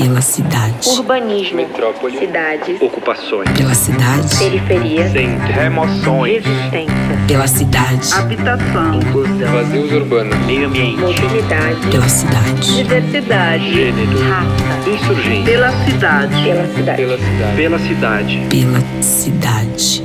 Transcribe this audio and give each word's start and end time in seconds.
Pela 0.00 0.20
cidade. 0.20 0.88
Urbanismo. 0.90 1.56
Metrópole. 1.56 2.16
Cidades. 2.20 2.80
Ocupações. 2.80 3.50
Pela 3.50 3.74
cidade. 3.74 4.38
Periferia. 4.38 5.10
Centro. 5.10 5.52
Remoções. 5.52 6.44
Resistência. 6.44 6.94
Pela 7.26 7.48
cidade. 7.48 8.14
Habitação. 8.14 8.94
Inclusão. 8.94 9.52
Vazios 9.52 9.90
urbanos. 9.90 10.38
Meio 10.46 10.68
ambiente. 10.68 11.00
Mobilidade. 11.00 11.88
Pela 11.90 12.08
cidade. 12.08 12.76
Diversidade. 12.76 13.74
Gênero. 13.74 14.18
Raça. 14.28 14.88
Insurgência. 14.88 15.44
Pela 15.44 15.84
cidade. 15.84 16.44
Pela 16.44 16.66
cidade. 16.68 17.02
Pela 17.02 17.18
cidade. 17.18 17.56
Pela 17.56 17.78
cidade. 17.80 18.46
Pela 18.48 19.02
cidade. 19.02 20.04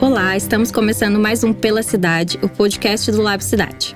Olá, 0.00 0.38
estamos 0.38 0.72
começando 0.72 1.20
mais 1.20 1.44
um 1.44 1.52
Pela 1.52 1.82
Cidade, 1.82 2.38
o 2.42 2.48
podcast 2.48 3.12
do 3.12 3.20
Lab 3.20 3.44
Cidade. 3.44 3.94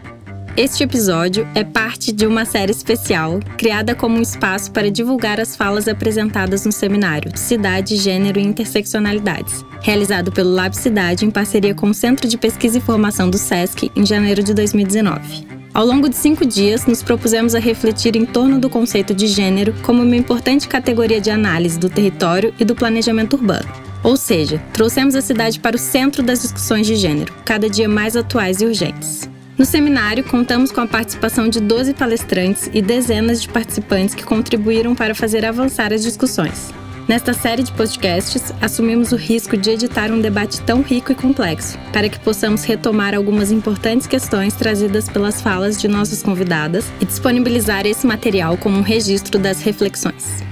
Este 0.59 0.83
episódio 0.83 1.47
é 1.55 1.63
parte 1.63 2.11
de 2.11 2.27
uma 2.27 2.45
série 2.45 2.73
especial 2.73 3.39
criada 3.57 3.95
como 3.95 4.19
um 4.19 4.21
espaço 4.21 4.73
para 4.73 4.91
divulgar 4.91 5.39
as 5.39 5.55
falas 5.55 5.87
apresentadas 5.87 6.67
no 6.67 6.73
seminário 6.73 7.31
Cidade, 7.39 7.95
Gênero 7.95 8.41
e 8.41 8.43
Interseccionalidades, 8.43 9.65
realizado 9.81 10.33
pelo 10.33 10.53
Lab 10.53 10.77
Cidade 10.77 11.25
em 11.25 11.31
parceria 11.31 11.77
com 11.77 11.91
o 11.91 11.95
Centro 11.95 12.27
de 12.27 12.37
Pesquisa 12.37 12.79
e 12.79 12.81
Formação 12.81 13.31
do 13.31 13.39
SESC 13.39 13.89
em 13.95 14.05
janeiro 14.05 14.43
de 14.43 14.53
2019. 14.53 15.47
Ao 15.73 15.87
longo 15.87 16.09
de 16.09 16.17
cinco 16.17 16.45
dias, 16.45 16.87
nos 16.87 17.05
propusemos 17.05 17.55
a 17.55 17.61
refletir 17.61 18.17
em 18.17 18.27
torno 18.27 18.59
do 18.59 18.69
conceito 18.69 19.15
de 19.15 19.29
gênero 19.29 19.73
como 19.85 20.03
uma 20.03 20.17
importante 20.17 20.67
categoria 20.67 21.21
de 21.21 21.31
análise 21.31 21.79
do 21.79 21.89
território 21.89 22.53
e 22.59 22.65
do 22.65 22.75
planejamento 22.75 23.35
urbano. 23.35 23.71
Ou 24.03 24.17
seja, 24.17 24.61
trouxemos 24.73 25.15
a 25.15 25.21
cidade 25.21 25.61
para 25.61 25.77
o 25.77 25.79
centro 25.79 26.21
das 26.21 26.43
discussões 26.43 26.85
de 26.85 26.97
gênero, 26.97 27.33
cada 27.45 27.71
dia 27.71 27.89
mais 27.89 28.17
atuais 28.17 28.61
e 28.61 28.65
urgentes. 28.65 29.29
No 29.59 29.65
seminário, 29.65 30.23
contamos 30.23 30.71
com 30.71 30.81
a 30.81 30.87
participação 30.87 31.49
de 31.49 31.59
12 31.59 31.93
palestrantes 31.95 32.71
e 32.73 32.81
dezenas 32.81 33.43
de 33.43 33.49
participantes 33.49 34.15
que 34.15 34.23
contribuíram 34.23 34.95
para 34.95 35.17
fazer 35.17 35.45
avançar 35.45 35.93
as 35.93 36.01
discussões. 36.01 36.73
Nesta 37.09 37.33
série 37.33 37.65
de 37.65 37.73
podcasts, 37.73 38.53
assumimos 38.61 39.11
o 39.11 39.17
risco 39.17 39.57
de 39.57 39.71
editar 39.71 40.13
um 40.13 40.21
debate 40.21 40.61
tão 40.61 40.81
rico 40.81 41.11
e 41.11 41.15
complexo, 41.15 41.77
para 41.93 42.09
que 42.09 42.21
possamos 42.21 42.63
retomar 42.63 43.17
algumas 43.17 43.51
importantes 43.51 44.07
questões 44.07 44.55
trazidas 44.55 45.09
pelas 45.09 45.43
falas 45.43 45.81
de 45.81 45.89
nossas 45.89 46.23
convidadas 46.23 46.85
e 47.01 47.05
disponibilizar 47.05 47.85
esse 47.85 48.07
material 48.07 48.57
como 48.59 48.79
um 48.79 48.83
registro 48.83 49.41
das 49.41 49.61
reflexões. 49.61 50.45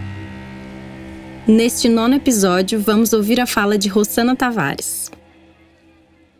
Neste 1.46 1.88
nono 1.88 2.16
episódio, 2.16 2.80
vamos 2.80 3.12
ouvir 3.12 3.40
a 3.40 3.46
fala 3.46 3.78
de 3.78 3.88
Rossana 3.88 4.34
Tavares. 4.34 5.05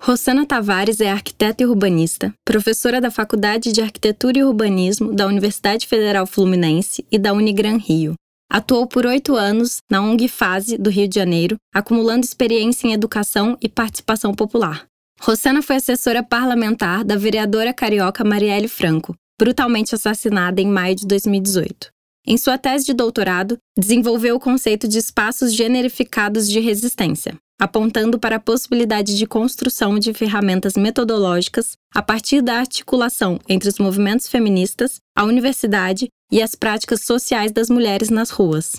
Rossana 0.07 0.47
Tavares 0.47 1.01
é 1.01 1.11
arquiteta 1.11 1.65
e 1.65 1.67
urbanista, 1.67 2.33
professora 2.45 3.01
da 3.01 3.11
Faculdade 3.11 3.73
de 3.73 3.81
Arquitetura 3.81 4.39
e 4.39 4.45
Urbanismo 4.45 5.13
da 5.13 5.27
Universidade 5.27 5.85
Federal 5.85 6.29
Fluminense 6.29 7.05
e 7.11 7.19
da 7.19 7.33
Unigran 7.33 7.77
Rio. 7.77 8.15
Atuou 8.49 8.87
por 8.87 9.05
oito 9.05 9.35
anos 9.35 9.79
na 9.91 10.01
ONG 10.01 10.29
Fase 10.29 10.79
do 10.79 10.91
Rio 10.91 11.09
de 11.09 11.17
Janeiro, 11.17 11.57
acumulando 11.75 12.25
experiência 12.25 12.87
em 12.87 12.93
educação 12.93 13.59
e 13.61 13.69
participação 13.69 14.33
popular. 14.33 14.87
Rossana 15.21 15.61
foi 15.61 15.75
assessora 15.75 16.23
parlamentar 16.23 17.03
da 17.03 17.17
vereadora 17.17 17.75
carioca 17.75 18.23
Marielle 18.23 18.69
Franco, 18.69 19.13
brutalmente 19.37 19.93
assassinada 19.93 20.61
em 20.61 20.69
maio 20.69 20.95
de 20.95 21.05
2018. 21.05 21.89
Em 22.25 22.37
sua 22.37 22.57
tese 22.57 22.87
de 22.87 22.95
doutorado, 22.95 23.59
desenvolveu 23.77 24.37
o 24.37 24.41
conceito 24.41 24.87
de 24.87 24.99
espaços 24.99 25.53
generificados 25.53 26.49
de 26.49 26.61
resistência, 26.61 27.37
apontando 27.61 28.19
para 28.19 28.37
a 28.37 28.41
possibilidade 28.41 29.17
de 29.17 29.27
construção 29.27 29.99
de 29.99 30.13
ferramentas 30.13 30.75
metodológicas 30.75 31.77
a 31.95 32.03
partir 32.03 32.43
da 32.43 32.59
articulação 32.59 33.39
entre 33.49 33.69
os 33.69 33.79
movimentos 33.79 34.29
feministas, 34.29 35.01
a 35.17 35.25
universidade 35.25 36.09
e 36.31 36.43
as 36.43 36.55
práticas 36.55 37.03
sociais 37.03 37.53
das 37.53 37.71
mulheres 37.71 38.11
nas 38.11 38.31
ruas. 38.31 38.77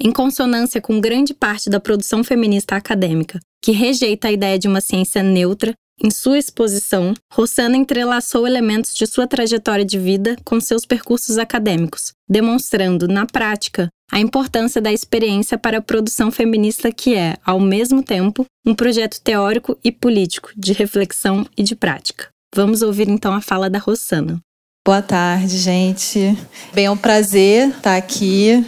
Em 0.00 0.12
consonância 0.12 0.80
com 0.80 1.00
grande 1.00 1.34
parte 1.34 1.68
da 1.68 1.80
produção 1.80 2.22
feminista 2.22 2.76
acadêmica, 2.76 3.40
que 3.62 3.72
rejeita 3.72 4.28
a 4.28 4.32
ideia 4.32 4.58
de 4.58 4.68
uma 4.68 4.80
ciência 4.80 5.22
neutra 5.22 5.72
em 6.00 6.10
sua 6.12 6.38
exposição, 6.38 7.12
Rossana 7.32 7.76
entrelaçou 7.76 8.46
elementos 8.46 8.94
de 8.94 9.04
sua 9.04 9.26
trajetória 9.26 9.84
de 9.84 9.98
vida 9.98 10.36
com 10.44 10.60
seus 10.60 10.86
percursos 10.86 11.38
acadêmicos, 11.38 12.12
demonstrando, 12.28 13.08
na 13.08 13.26
prática, 13.26 13.88
a 14.10 14.18
importância 14.18 14.80
da 14.80 14.92
experiência 14.92 15.58
para 15.58 15.78
a 15.78 15.82
produção 15.82 16.30
feminista 16.30 16.90
que 16.90 17.14
é, 17.14 17.36
ao 17.44 17.60
mesmo 17.60 18.02
tempo, 18.02 18.46
um 18.66 18.74
projeto 18.74 19.20
teórico 19.20 19.78
e 19.84 19.92
político 19.92 20.50
de 20.56 20.72
reflexão 20.72 21.46
e 21.56 21.62
de 21.62 21.76
prática. 21.76 22.28
Vamos 22.54 22.82
ouvir 22.82 23.08
então 23.08 23.34
a 23.34 23.40
fala 23.40 23.68
da 23.68 23.78
Rossana. 23.78 24.40
Boa 24.86 25.02
tarde, 25.02 25.58
gente. 25.58 26.36
Bem, 26.72 26.86
é 26.86 26.90
um 26.90 26.96
prazer 26.96 27.68
estar 27.68 27.96
aqui. 27.96 28.64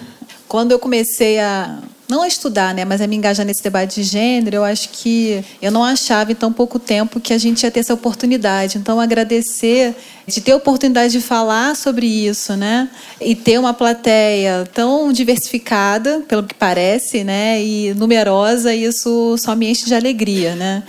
Quando 0.47 0.73
eu 0.73 0.79
comecei 0.79 1.41
a 1.41 1.81
não 2.11 2.23
a 2.23 2.29
estudar, 2.29 2.75
né, 2.75 2.85
mas 2.85 3.01
a 3.01 3.07
me 3.07 3.17
engajar 3.17 3.47
nesse 3.47 3.63
debate 3.63 4.03
de 4.03 4.03
gênero, 4.03 4.57
eu 4.57 4.65
acho 4.65 4.89
que 4.91 5.43
eu 5.63 5.71
não 5.71 5.85
achava 5.85 6.33
em 6.33 6.35
tão 6.35 6.53
pouco 6.53 6.79
tempo 6.79 7.21
que 7.21 7.33
a 7.33 7.39
gente 7.39 7.63
ia 7.63 7.71
ter 7.71 7.81
essa 7.81 7.95
oportunidade. 7.95 8.77
Então, 8.77 9.01
agradecer 9.01 9.95
de 10.27 10.41
ter 10.41 10.53
a 10.53 10.57
oportunidade 10.57 11.13
de 11.13 11.21
falar 11.21 11.77
sobre 11.77 12.07
isso, 12.07 12.57
né, 12.57 12.91
e 13.21 13.35
ter 13.35 13.59
uma 13.59 13.73
plateia 13.73 14.69
tão 14.75 15.13
diversificada, 15.13 16.23
pelo 16.29 16.43
que 16.43 16.55
parece, 16.55 17.23
né, 17.23 17.63
e 17.63 17.95
numerosa, 17.95 18.75
isso 18.75 19.37
só 19.39 19.55
me 19.55 19.71
enche 19.71 19.87
de 19.87 19.95
alegria, 19.95 20.57
né. 20.57 20.83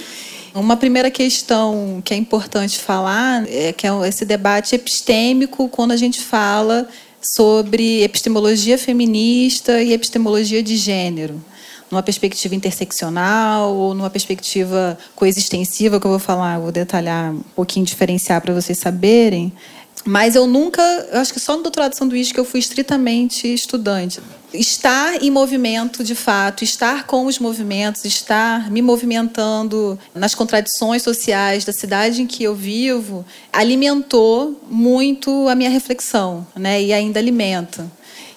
Uma 0.53 0.75
primeira 0.75 1.09
questão 1.09 2.01
que 2.03 2.13
é 2.13 2.17
importante 2.17 2.77
falar 2.77 3.47
é 3.47 3.71
que 3.71 3.88
é 3.88 3.91
esse 4.05 4.25
debate 4.25 4.75
epistêmico 4.75 5.69
quando 5.69 5.91
a 5.91 5.95
gente 5.95 6.19
fala 6.19 6.89
sobre 7.21 8.03
epistemologia 8.03 8.77
feminista 8.77 9.81
e 9.81 9.93
epistemologia 9.93 10.63
de 10.63 10.75
gênero, 10.75 11.43
numa 11.89 12.01
perspectiva 12.01 12.55
interseccional 12.55 13.73
ou 13.73 13.93
numa 13.93 14.09
perspectiva 14.09 14.97
coexistensiva, 15.15 15.99
que 15.99 16.05
eu 16.05 16.11
vou 16.11 16.19
falar, 16.19 16.59
vou 16.59 16.71
detalhar 16.71 17.31
um 17.31 17.41
pouquinho, 17.55 17.85
diferenciar 17.85 18.41
para 18.41 18.53
vocês 18.53 18.77
saberem. 18.77 19.53
Mas 20.06 20.35
eu 20.35 20.47
nunca, 20.47 20.81
eu 21.12 21.19
acho 21.19 21.34
que 21.34 21.39
só 21.39 21.56
no 21.56 21.63
doutorado 21.63 21.91
de 21.91 21.97
sanduíche 21.97 22.34
que 22.34 22.39
eu 22.39 22.45
fui 22.45 22.59
estritamente 22.59 23.51
estudante. 23.53 24.19
Estar 24.53 25.23
em 25.23 25.29
movimento 25.29 26.03
de 26.03 26.16
fato, 26.16 26.63
estar 26.63 27.06
com 27.06 27.25
os 27.25 27.39
movimentos, 27.39 28.03
estar 28.03 28.69
me 28.69 28.81
movimentando 28.81 29.97
nas 30.13 30.35
contradições 30.35 31.03
sociais 31.03 31.63
da 31.63 31.72
cidade 31.72 32.22
em 32.22 32.28
que 32.28 32.44
eu 32.44 32.53
vivo, 32.53 33.25
alimentou 33.53 34.59
muito 34.69 35.47
a 35.47 35.56
minha 35.56 35.69
reflexão, 35.69 36.45
né? 36.56 36.81
E 36.81 36.91
ainda 36.91 37.19
alimenta. 37.19 37.89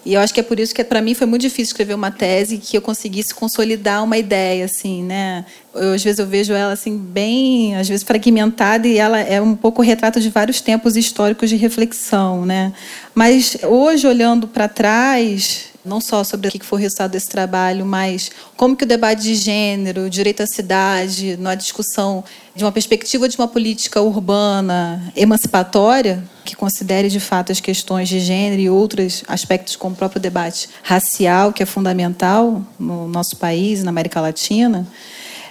E 0.05 0.15
eu 0.15 0.21
acho 0.21 0.35
que 0.35 0.41
é 0.41 0.43
por 0.43 0.61
isso 0.61 0.75
que 0.75 0.85
para 0.85 1.01
mim 1.01 1.15
foi 1.15 1.27
muito 1.27 1.43
difícil 1.43 1.71
escrever 1.71 1.95
uma 1.95 2.11
tese 2.11 2.59
que 2.59 2.77
eu 2.77 2.83
conseguisse 2.83 3.35
consolidar 3.35 4.05
uma 4.05 4.19
ideia 4.19 4.67
assim, 4.67 5.03
né? 5.03 5.47
Eu, 5.75 5.95
às 5.95 6.05
vezes 6.05 6.19
eu 6.19 6.27
vejo 6.27 6.53
ela 6.53 6.73
assim 6.73 6.97
bem, 6.97 7.75
às 7.77 7.89
vezes 7.89 8.05
fragmentada 8.05 8.87
e 8.87 8.99
ela 8.99 9.19
é 9.19 9.41
um 9.41 9.57
pouco 9.57 9.81
retrato 9.81 10.21
de 10.21 10.29
vários 10.29 10.61
tempos 10.61 10.97
históricos 10.97 11.49
de 11.49 11.57
reflexão, 11.57 12.45
né? 12.45 12.73
Mas 13.15 13.57
hoje 13.63 14.07
olhando 14.07 14.47
para 14.47 14.69
trás, 14.69 15.74
não 15.85 16.01
só 16.01 16.25
sobre 16.25 16.49
o 16.49 16.51
que 16.51 16.65
foi 16.65 16.79
o 16.79 16.83
resultado 16.83 17.11
desse 17.11 17.29
trabalho, 17.29 17.85
mas 17.85 18.31
como 18.57 18.75
que 18.75 18.85
o 18.85 18.87
debate 18.87 19.23
de 19.23 19.35
gênero, 19.35 20.09
direito 20.09 20.43
à 20.43 20.47
cidade, 20.47 21.37
na 21.37 21.55
discussão 21.55 22.25
de 22.55 22.65
uma 22.65 22.73
perspectiva 22.73 23.29
de 23.29 23.37
uma 23.37 23.49
política 23.49 24.01
urbana 24.01 25.13
emancipatória, 25.15 26.25
que 26.45 26.57
considere 26.57 27.09
de 27.09 27.21
fato 27.21 27.53
as 27.53 27.61
questões 27.61 28.09
de 28.09 28.21
gênero 28.21 28.63
e 28.63 28.71
outros 28.71 29.25
aspectos 29.29 29.77
como 29.77 29.95
o 29.95 29.99
próprio 29.99 30.21
debate 30.21 30.69
racial, 30.83 31.53
que 31.53 31.63
é 31.63 31.67
fundamental 31.67 32.63
no 32.79 33.09
nosso 33.09 33.37
país, 33.37 33.83
na 33.83 33.91
América 33.91 34.21
Latina, 34.21 34.87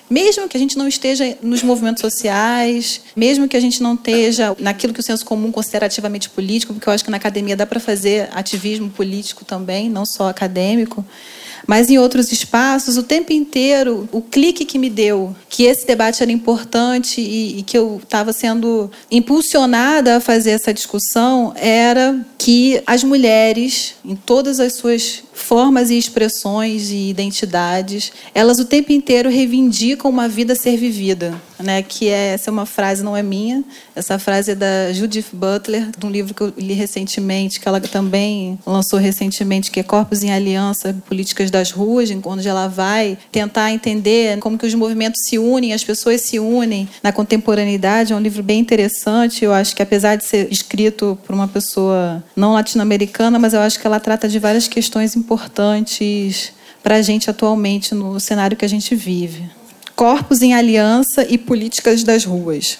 mesmo 0.09 0.47
que 0.47 0.57
a 0.57 0.59
gente 0.59 0.77
não 0.77 0.87
esteja 0.87 1.37
nos 1.41 1.63
movimentos 1.63 2.01
sociais, 2.01 3.01
mesmo 3.15 3.47
que 3.47 3.57
a 3.57 3.59
gente 3.59 3.81
não 3.81 3.95
esteja 3.95 4.55
naquilo 4.59 4.93
que 4.93 4.99
o 4.99 5.03
senso 5.03 5.25
comum 5.25 5.51
considera 5.51 5.85
ativamente 5.85 6.29
político, 6.29 6.73
porque 6.73 6.87
eu 6.87 6.93
acho 6.93 7.03
que 7.03 7.11
na 7.11 7.17
academia 7.17 7.55
dá 7.55 7.65
para 7.65 7.79
fazer 7.79 8.29
ativismo 8.31 8.89
político 8.89 9.43
também, 9.45 9.89
não 9.89 10.05
só 10.05 10.29
acadêmico, 10.29 11.05
mas 11.67 11.89
em 11.89 11.97
outros 11.97 12.31
espaços, 12.31 12.97
o 12.97 13.03
tempo 13.03 13.31
inteiro, 13.31 14.07
o 14.11 14.21
clique 14.21 14.65
que 14.65 14.77
me 14.77 14.89
deu 14.89 15.35
que 15.49 15.63
esse 15.63 15.85
debate 15.85 16.21
era 16.21 16.31
importante 16.31 17.21
e, 17.21 17.59
e 17.59 17.63
que 17.63 17.77
eu 17.77 17.99
estava 18.03 18.33
sendo 18.33 18.89
impulsionada 19.09 20.17
a 20.17 20.19
fazer 20.19 20.51
essa 20.51 20.73
discussão 20.73 21.53
era 21.55 22.25
que 22.37 22.81
as 22.85 23.03
mulheres, 23.03 23.95
em 24.03 24.15
todas 24.15 24.59
as 24.59 24.73
suas 24.73 25.23
formas 25.33 25.89
e 25.89 25.97
expressões 25.97 26.89
e 26.89 27.09
identidades, 27.09 28.11
elas 28.33 28.59
o 28.59 28.65
tempo 28.65 28.91
inteiro 28.91 29.29
reivindicam 29.29 30.09
uma 30.09 30.27
vida 30.27 30.53
a 30.53 30.55
ser 30.55 30.77
vivida. 30.77 31.39
Né? 31.63 31.81
Que 31.81 32.09
é 32.09 32.33
essa 32.33 32.49
é 32.49 32.51
uma 32.51 32.65
frase 32.65 33.03
não 33.03 33.15
é 33.15 33.23
minha. 33.23 33.63
Essa 33.95 34.19
frase 34.19 34.51
é 34.51 34.55
da 34.55 34.91
Judith 34.93 35.27
Butler, 35.33 35.89
de 35.97 36.05
um 36.05 36.09
livro 36.09 36.33
que 36.33 36.41
eu 36.41 36.53
li 36.57 36.73
recentemente, 36.73 37.59
que 37.59 37.67
ela 37.67 37.79
também 37.81 38.59
lançou 38.65 38.99
recentemente, 38.99 39.71
que 39.71 39.79
é 39.79 39.83
Corpos 39.83 40.23
em 40.23 40.31
Aliança, 40.31 40.95
Políticas 41.07 41.49
das 41.49 41.71
Ruas, 41.71 42.09
onde 42.25 42.47
ela 42.47 42.67
vai 42.67 43.17
tentar 43.31 43.71
entender 43.71 44.39
como 44.39 44.57
que 44.57 44.65
os 44.65 44.73
movimentos 44.73 45.21
se 45.25 45.37
unem, 45.37 45.73
as 45.73 45.83
pessoas 45.83 46.21
se 46.21 46.39
unem 46.39 46.87
na 47.01 47.11
contemporaneidade. 47.11 48.13
É 48.13 48.15
um 48.15 48.21
livro 48.21 48.43
bem 48.43 48.59
interessante. 48.59 49.43
Eu 49.43 49.53
acho 49.53 49.75
que 49.75 49.81
apesar 49.81 50.15
de 50.15 50.25
ser 50.25 50.51
escrito 50.51 51.17
por 51.25 51.33
uma 51.33 51.47
pessoa 51.47 52.23
não 52.35 52.53
latino-americana, 52.53 53.39
mas 53.39 53.53
eu 53.53 53.61
acho 53.61 53.79
que 53.79 53.87
ela 53.87 53.99
trata 53.99 54.27
de 54.27 54.39
várias 54.39 54.67
questões 54.67 55.15
importantes 55.15 56.51
para 56.83 56.95
a 56.95 57.01
gente 57.01 57.29
atualmente 57.29 57.95
no 57.95 58.19
cenário 58.19 58.57
que 58.57 58.65
a 58.65 58.69
gente 58.69 58.93
vive. 58.93 59.49
Corpos 59.95 60.41
em 60.41 60.53
aliança 60.53 61.25
e 61.29 61.37
políticas 61.37 62.03
das 62.03 62.25
ruas. 62.25 62.79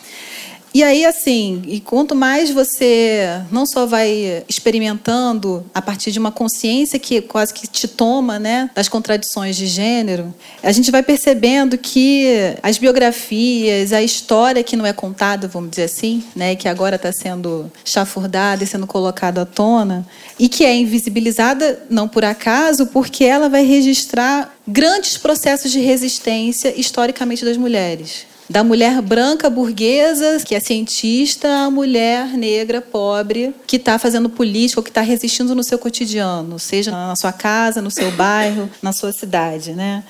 E 0.74 0.82
aí, 0.82 1.06
assim, 1.06 1.62
e 1.68 1.80
quanto 1.80 2.16
mais 2.16 2.50
você 2.50 3.42
não 3.52 3.64
só 3.64 3.86
vai 3.86 4.44
experimentando 4.50 5.64
a 5.72 5.80
partir 5.80 6.12
de 6.12 6.18
uma 6.18 6.32
consciência 6.32 6.98
que 6.98 7.22
quase 7.22 7.54
que 7.54 7.68
te 7.68 7.88
toma, 7.88 8.40
né, 8.40 8.72
das 8.74 8.90
contradições 8.90 9.56
de 9.56 9.68
gênero, 9.68 10.34
a 10.64 10.72
gente 10.72 10.90
vai 10.90 11.04
percebendo 11.04 11.78
que 11.78 12.56
as 12.64 12.80
biografias, 12.80 13.94
a 13.94 14.02
história 14.02 14.64
que 14.64 14.76
não 14.76 14.84
é 14.84 14.92
contada, 14.92 15.48
vamos 15.48 15.70
dizer 15.70 15.84
assim, 15.84 16.24
né, 16.36 16.56
que 16.56 16.68
agora 16.68 16.96
está 16.96 17.12
sendo 17.14 17.72
chafurdada 17.86 18.64
e 18.64 18.68
sendo 18.68 18.88
colocada 18.88 19.44
à 19.44 19.46
tona, 19.46 20.08
e 20.40 20.50
que 20.50 20.66
é 20.66 20.76
invisibilizada 20.76 21.84
não 21.88 22.08
por 22.08 22.26
acaso, 22.26 22.88
porque 22.88 23.24
ela 23.24 23.48
vai 23.48 23.64
registrar 23.64 24.52
grandes 24.68 25.20
processos 25.20 25.72
de 25.72 25.80
resistência 25.80 26.74
historicamente 26.76 27.46
das 27.46 27.58
mulheres 27.58 28.33
da 28.50 28.64
mulher 28.64 29.02
branca 29.02 29.50
burguesa, 29.50 30.38
que 30.46 30.54
é 30.56 30.60
cientista, 30.60 31.48
à 31.48 31.70
mulher 31.70 32.28
negra 32.38 32.82
pobre, 32.82 33.54
que 33.66 33.78
está 33.78 33.98
fazendo 33.98 34.30
política 34.30 34.80
ou 34.80 34.84
que 34.84 34.90
está 34.90 35.02
resistindo 35.02 35.56
no 35.56 35.64
seu 35.64 35.80
cotidiano, 35.80 36.60
seja 36.60 36.92
na 36.92 37.16
sua 37.16 37.32
casa, 37.32 37.82
no 37.82 37.92
seu 37.92 38.12
bairro, 38.12 38.70
na 38.82 38.92
sua 38.92 39.12
cidade, 39.12 39.74
né? 39.74 40.04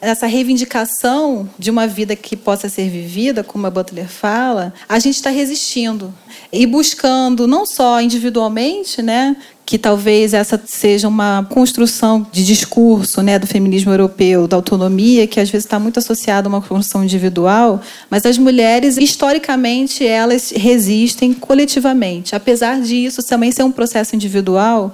Essa 0.00 0.26
reivindicação 0.26 1.48
de 1.58 1.70
uma 1.70 1.86
vida 1.86 2.14
que 2.14 2.36
possa 2.36 2.68
ser 2.68 2.88
vivida, 2.90 3.42
como 3.42 3.66
a 3.66 3.70
Butler 3.70 4.08
fala, 4.08 4.74
a 4.88 4.98
gente 4.98 5.14
está 5.14 5.30
resistindo 5.30 6.12
e 6.52 6.66
buscando 6.66 7.46
não 7.46 7.64
só 7.64 8.00
individualmente, 8.00 9.00
né, 9.00 9.36
que 9.66 9.76
talvez 9.76 10.32
essa 10.32 10.62
seja 10.64 11.08
uma 11.08 11.44
construção 11.50 12.24
de 12.30 12.44
discurso 12.44 13.20
né, 13.20 13.36
do 13.36 13.48
feminismo 13.48 13.90
europeu, 13.90 14.46
da 14.46 14.56
autonomia, 14.56 15.26
que 15.26 15.40
às 15.40 15.50
vezes 15.50 15.64
está 15.66 15.80
muito 15.80 15.98
associada 15.98 16.46
a 16.46 16.50
uma 16.50 16.62
construção 16.62 17.02
individual, 17.02 17.82
mas 18.08 18.24
as 18.24 18.38
mulheres, 18.38 18.96
historicamente, 18.96 20.06
elas 20.06 20.52
resistem 20.54 21.34
coletivamente. 21.34 22.36
Apesar 22.36 22.80
disso 22.80 23.26
também 23.26 23.50
ser 23.50 23.64
um 23.64 23.72
processo 23.72 24.14
individual, 24.14 24.92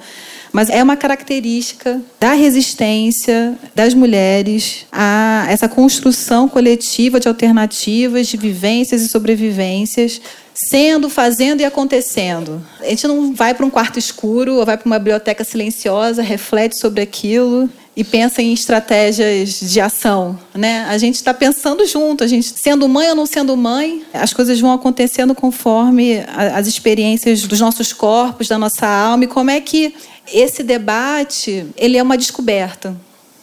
mas 0.50 0.70
é 0.70 0.82
uma 0.82 0.96
característica 0.96 2.00
da 2.19 2.32
resistência 2.32 3.58
das 3.74 3.92
mulheres 3.92 4.86
a 4.90 5.46
essa 5.48 5.69
construção 5.69 6.48
coletiva 6.48 7.20
de 7.20 7.28
alternativas, 7.28 8.26
de 8.26 8.38
vivências 8.38 9.02
e 9.02 9.08
sobrevivências 9.08 10.20
sendo, 10.54 11.08
fazendo 11.08 11.60
e 11.60 11.64
acontecendo. 11.64 12.62
A 12.81 12.87
gente 12.87 13.06
não 13.06 13.34
vai 13.34 13.54
para 13.54 13.64
um 13.64 13.70
quarto 13.70 13.99
escuro 13.99 14.56
ou 14.56 14.66
vai 14.66 14.76
para 14.76 14.87
uma 14.87 14.99
biblioteca 14.99 15.44
silenciosa, 15.44 16.22
reflete 16.22 16.78
sobre 16.78 17.02
aquilo 17.02 17.69
e 17.94 18.02
pensa 18.02 18.40
em 18.40 18.52
estratégias 18.52 19.60
de 19.60 19.81
ação, 19.81 20.38
né? 20.54 20.87
A 20.88 20.96
gente 20.96 21.16
está 21.16 21.34
pensando 21.34 21.87
junto, 21.87 22.25
a 22.25 22.26
gente 22.26 22.54
sendo 22.58 22.88
mãe 22.88 23.10
ou 23.10 23.14
não 23.14 23.26
sendo 23.26 23.54
mãe, 23.56 24.02
as 24.14 24.32
coisas 24.32 24.58
vão 24.58 24.72
acontecendo 24.72 25.34
conforme 25.34 26.25
as 26.55 26.66
experiências 26.66 27.43
dos 27.43 27.60
nossos 27.60 27.93
corpos, 27.93 28.48
da 28.48 28.58
nossa 28.58 28.87
alma 28.87 29.25
e 29.25 29.26
como 29.26 29.50
é 29.50 29.60
que 29.60 29.94
esse 30.32 30.62
debate 30.62 31.66
ele 31.76 31.98
é 31.98 32.02
uma 32.02 32.16
descoberta. 32.16 32.96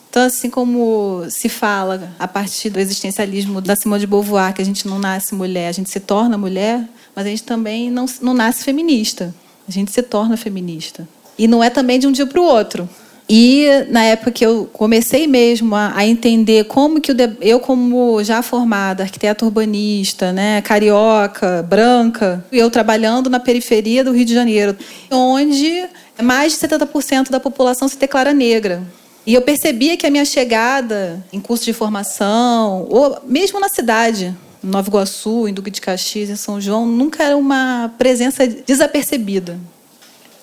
Então, 0.09 0.23
assim 0.23 0.49
como 0.49 1.23
se 1.29 1.47
fala 1.47 2.11
a 2.17 2.27
partir 2.27 2.71
do 2.71 2.79
existencialismo 2.79 3.61
da 3.61 3.75
Simone 3.75 3.99
de 3.99 4.07
Beauvoir, 4.07 4.55
que 4.55 4.61
a 4.61 4.65
gente 4.65 4.87
não 4.87 4.97
nasce 4.97 5.35
mulher, 5.35 5.67
a 5.67 5.71
gente 5.71 5.91
se 5.91 5.99
torna 5.99 6.35
mulher, 6.35 6.83
mas 7.15 7.25
a 7.25 7.29
gente 7.29 7.43
também 7.43 7.89
não, 7.89 8.05
não 8.21 8.33
nasce 8.33 8.63
feminista. 8.63 9.33
A 9.67 9.71
gente 9.71 9.91
se 9.91 10.01
torna 10.01 10.35
feminista. 10.35 11.07
E 11.37 11.47
não 11.47 11.63
é 11.63 11.69
também 11.69 11.99
de 11.99 12.07
um 12.07 12.11
dia 12.11 12.25
para 12.25 12.41
o 12.41 12.43
outro. 12.43 12.89
E 13.31 13.67
na 13.89 14.03
época 14.05 14.31
que 14.31 14.43
eu 14.43 14.67
comecei 14.73 15.27
mesmo 15.27 15.75
a, 15.75 15.93
a 15.95 16.03
entender 16.03 16.65
como 16.65 16.99
que 16.99 17.13
eu, 17.41 17.59
como 17.59 18.23
já 18.23 18.41
formada, 18.41 19.03
arquiteta 19.03 19.45
urbanista, 19.45 20.33
né, 20.33 20.63
carioca, 20.63 21.61
branca, 21.61 22.43
eu 22.51 22.71
trabalhando 22.71 23.29
na 23.29 23.39
periferia 23.39 24.03
do 24.03 24.11
Rio 24.11 24.25
de 24.25 24.33
Janeiro, 24.33 24.75
onde 25.11 25.85
mais 26.23 26.53
de 26.53 26.67
70% 26.67 27.29
da 27.29 27.39
população 27.39 27.87
se 27.87 27.99
declara 27.99 28.33
negra. 28.33 28.81
E 29.27 29.35
eu 29.35 29.43
percebia 29.43 29.95
que 29.95 30.07
a 30.07 30.09
minha 30.09 30.25
chegada 30.25 31.23
em 31.31 31.39
curso 31.39 31.63
de 31.63 31.73
formação, 31.73 32.87
ou 32.89 33.19
mesmo 33.25 33.59
na 33.59 33.69
cidade, 33.69 34.35
Nova 34.61 34.89
Iguaçu, 34.89 35.47
em 35.47 35.53
Duque 35.53 35.71
de 35.71 35.81
Caxias, 35.81 36.29
em 36.29 36.35
São 36.35 36.59
João, 36.59 36.85
nunca 36.85 37.23
era 37.23 37.37
uma 37.37 37.93
presença 37.97 38.45
desapercebida. 38.47 39.59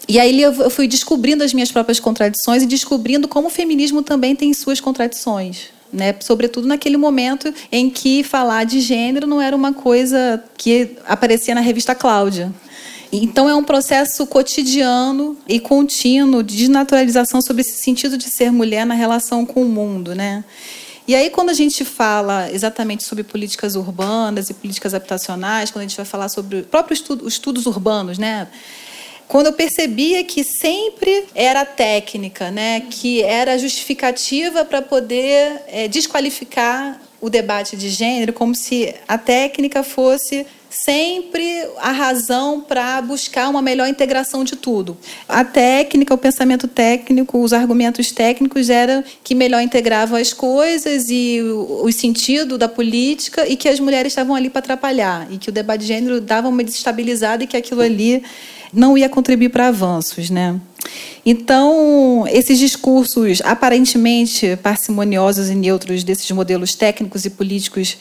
E 0.08 0.20
aí 0.20 0.40
eu 0.40 0.70
fui 0.70 0.86
descobrindo 0.86 1.42
as 1.42 1.52
minhas 1.52 1.72
próprias 1.72 1.98
contradições 1.98 2.62
e 2.62 2.66
descobrindo 2.66 3.26
como 3.26 3.48
o 3.48 3.50
feminismo 3.50 4.02
também 4.02 4.36
tem 4.36 4.54
suas 4.54 4.80
contradições. 4.80 5.74
Né? 5.92 6.14
Sobretudo 6.20 6.66
naquele 6.66 6.96
momento 6.96 7.52
em 7.70 7.90
que 7.90 8.22
falar 8.22 8.64
de 8.64 8.80
gênero 8.80 9.26
não 9.26 9.40
era 9.40 9.54
uma 9.54 9.72
coisa 9.72 10.42
que 10.56 10.96
aparecia 11.06 11.54
na 11.54 11.60
revista 11.60 11.94
Cláudia. 11.94 12.52
Então 13.12 13.48
é 13.48 13.54
um 13.54 13.64
processo 13.64 14.26
cotidiano 14.26 15.36
e 15.48 15.60
contínuo 15.60 16.42
de 16.42 16.56
desnaturalização 16.56 17.40
sobre 17.40 17.62
esse 17.62 17.82
sentido 17.82 18.18
de 18.18 18.28
ser 18.28 18.50
mulher 18.50 18.84
na 18.84 18.94
relação 18.94 19.46
com 19.46 19.62
o 19.62 19.68
mundo, 19.68 20.14
né? 20.14 20.44
E 21.08 21.14
aí, 21.14 21.30
quando 21.30 21.50
a 21.50 21.54
gente 21.54 21.84
fala 21.84 22.50
exatamente 22.50 23.04
sobre 23.04 23.22
políticas 23.22 23.76
urbanas 23.76 24.50
e 24.50 24.54
políticas 24.54 24.92
habitacionais, 24.92 25.70
quando 25.70 25.84
a 25.84 25.86
gente 25.86 25.96
vai 25.96 26.06
falar 26.06 26.28
sobre 26.28 26.60
o 26.60 26.64
próprio 26.64 26.94
estudo, 26.94 27.24
os 27.24 27.34
estudos 27.34 27.64
urbanos, 27.66 28.18
né? 28.18 28.48
Quando 29.28 29.46
eu 29.46 29.52
percebia 29.52 30.24
que 30.24 30.42
sempre 30.42 31.24
era 31.32 31.64
técnica, 31.64 32.50
né? 32.50 32.80
Que 32.90 33.22
era 33.22 33.56
justificativa 33.56 34.64
para 34.64 34.82
poder 34.82 35.62
é, 35.68 35.86
desqualificar 35.86 37.00
o 37.20 37.30
debate 37.30 37.76
de 37.76 37.88
gênero, 37.88 38.32
como 38.32 38.54
se 38.54 38.92
a 39.06 39.16
técnica 39.16 39.84
fosse 39.84 40.44
sempre 40.84 41.66
a 41.78 41.90
razão 41.90 42.60
para 42.60 43.00
buscar 43.00 43.48
uma 43.48 43.62
melhor 43.62 43.88
integração 43.88 44.44
de 44.44 44.56
tudo. 44.56 44.96
A 45.28 45.44
técnica, 45.44 46.12
o 46.12 46.18
pensamento 46.18 46.68
técnico, 46.68 47.42
os 47.42 47.52
argumentos 47.52 48.10
técnicos 48.10 48.68
eram 48.68 49.02
que 49.24 49.34
melhor 49.34 49.62
integravam 49.62 50.18
as 50.18 50.32
coisas 50.32 51.08
e 51.08 51.40
o, 51.40 51.84
o 51.84 51.92
sentido 51.92 52.58
da 52.58 52.68
política 52.68 53.48
e 53.48 53.56
que 53.56 53.68
as 53.68 53.80
mulheres 53.80 54.12
estavam 54.12 54.34
ali 54.34 54.50
para 54.50 54.58
atrapalhar 54.58 55.26
e 55.30 55.38
que 55.38 55.48
o 55.48 55.52
debate 55.52 55.80
de 55.80 55.86
gênero 55.86 56.20
dava 56.20 56.48
uma 56.48 56.62
desestabilizada 56.62 57.44
e 57.44 57.46
que 57.46 57.56
aquilo 57.56 57.80
ali 57.80 58.22
não 58.72 58.98
ia 58.98 59.08
contribuir 59.08 59.48
para 59.48 59.68
avanços, 59.68 60.28
né? 60.28 60.60
Então, 61.24 62.24
esses 62.28 62.58
discursos 62.58 63.40
aparentemente 63.42 64.56
parcimoniosos 64.62 65.48
e 65.48 65.54
neutros 65.54 66.04
desses 66.04 66.30
modelos 66.30 66.74
técnicos 66.74 67.24
e 67.24 67.30
políticos 67.30 67.96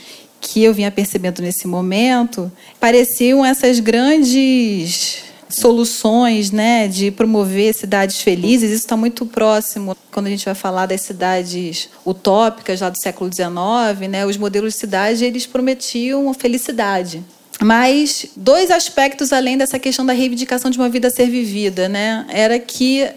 que 0.45 0.63
eu 0.63 0.73
vinha 0.73 0.91
percebendo 0.91 1.41
nesse 1.41 1.67
momento 1.67 2.51
pareciam 2.79 3.43
essas 3.43 3.79
grandes 3.79 5.23
soluções 5.49 6.51
né, 6.51 6.87
de 6.87 7.09
promover 7.09 7.73
cidades 7.73 8.21
felizes. 8.21 8.69
Isso 8.69 8.83
está 8.83 8.95
muito 8.95 9.25
próximo 9.25 9.97
quando 10.11 10.27
a 10.27 10.29
gente 10.29 10.45
vai 10.45 10.53
falar 10.53 10.85
das 10.85 11.01
cidades 11.01 11.89
utópicas 12.05 12.79
lá 12.79 12.89
do 12.89 12.97
século 12.97 13.29
XIX. 13.33 14.07
Né, 14.09 14.25
os 14.25 14.37
modelos 14.37 14.73
de 14.73 14.79
cidade 14.79 15.25
eles 15.25 15.47
prometiam 15.47 16.31
felicidade. 16.33 17.23
Mas 17.59 18.27
dois 18.35 18.69
aspectos 18.69 19.33
além 19.33 19.57
dessa 19.57 19.79
questão 19.79 20.05
da 20.05 20.13
reivindicação 20.13 20.69
de 20.69 20.77
uma 20.77 20.89
vida 20.89 21.07
a 21.07 21.11
ser 21.11 21.27
vivida, 21.27 21.89
né, 21.89 22.25
era 22.29 22.59
que 22.59 23.09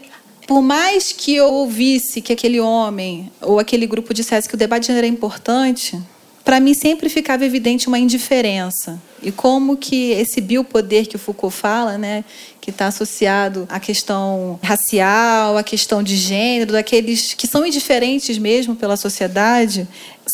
por 0.47 0.62
mais 0.62 1.12
que 1.12 1.35
eu 1.35 1.52
ouvisse 1.52 2.23
que 2.23 2.32
aquele 2.32 2.58
homem 2.58 3.30
ou 3.42 3.58
aquele 3.58 3.87
grupo 3.87 4.14
dissesse 4.14 4.49
que 4.49 4.54
o 4.54 4.58
debate 4.58 4.90
era 4.90 5.06
importante, 5.06 6.00
para 6.49 6.61
mim 6.61 6.73
sempre 6.73 7.11
ficava 7.11 7.45
evidente 7.45 7.88
uma 7.88 7.99
indiferença. 7.99 8.99
E 9.23 9.31
como 9.31 9.76
que 9.76 10.12
esse 10.12 10.40
biopoder 10.40 11.07
que 11.07 11.14
o 11.14 11.19
Foucault 11.19 11.55
fala, 11.55 11.99
né, 11.99 12.25
que 12.59 12.71
está 12.71 12.87
associado 12.87 13.69
à 13.69 13.78
questão 13.78 14.59
racial, 14.62 15.59
à 15.59 15.62
questão 15.62 16.02
de 16.02 16.17
gênero, 16.17 16.73
daqueles 16.73 17.35
que 17.35 17.47
são 17.47 17.67
indiferentes 17.67 18.38
mesmo 18.38 18.75
pela 18.75 18.97
sociedade, 18.97 19.87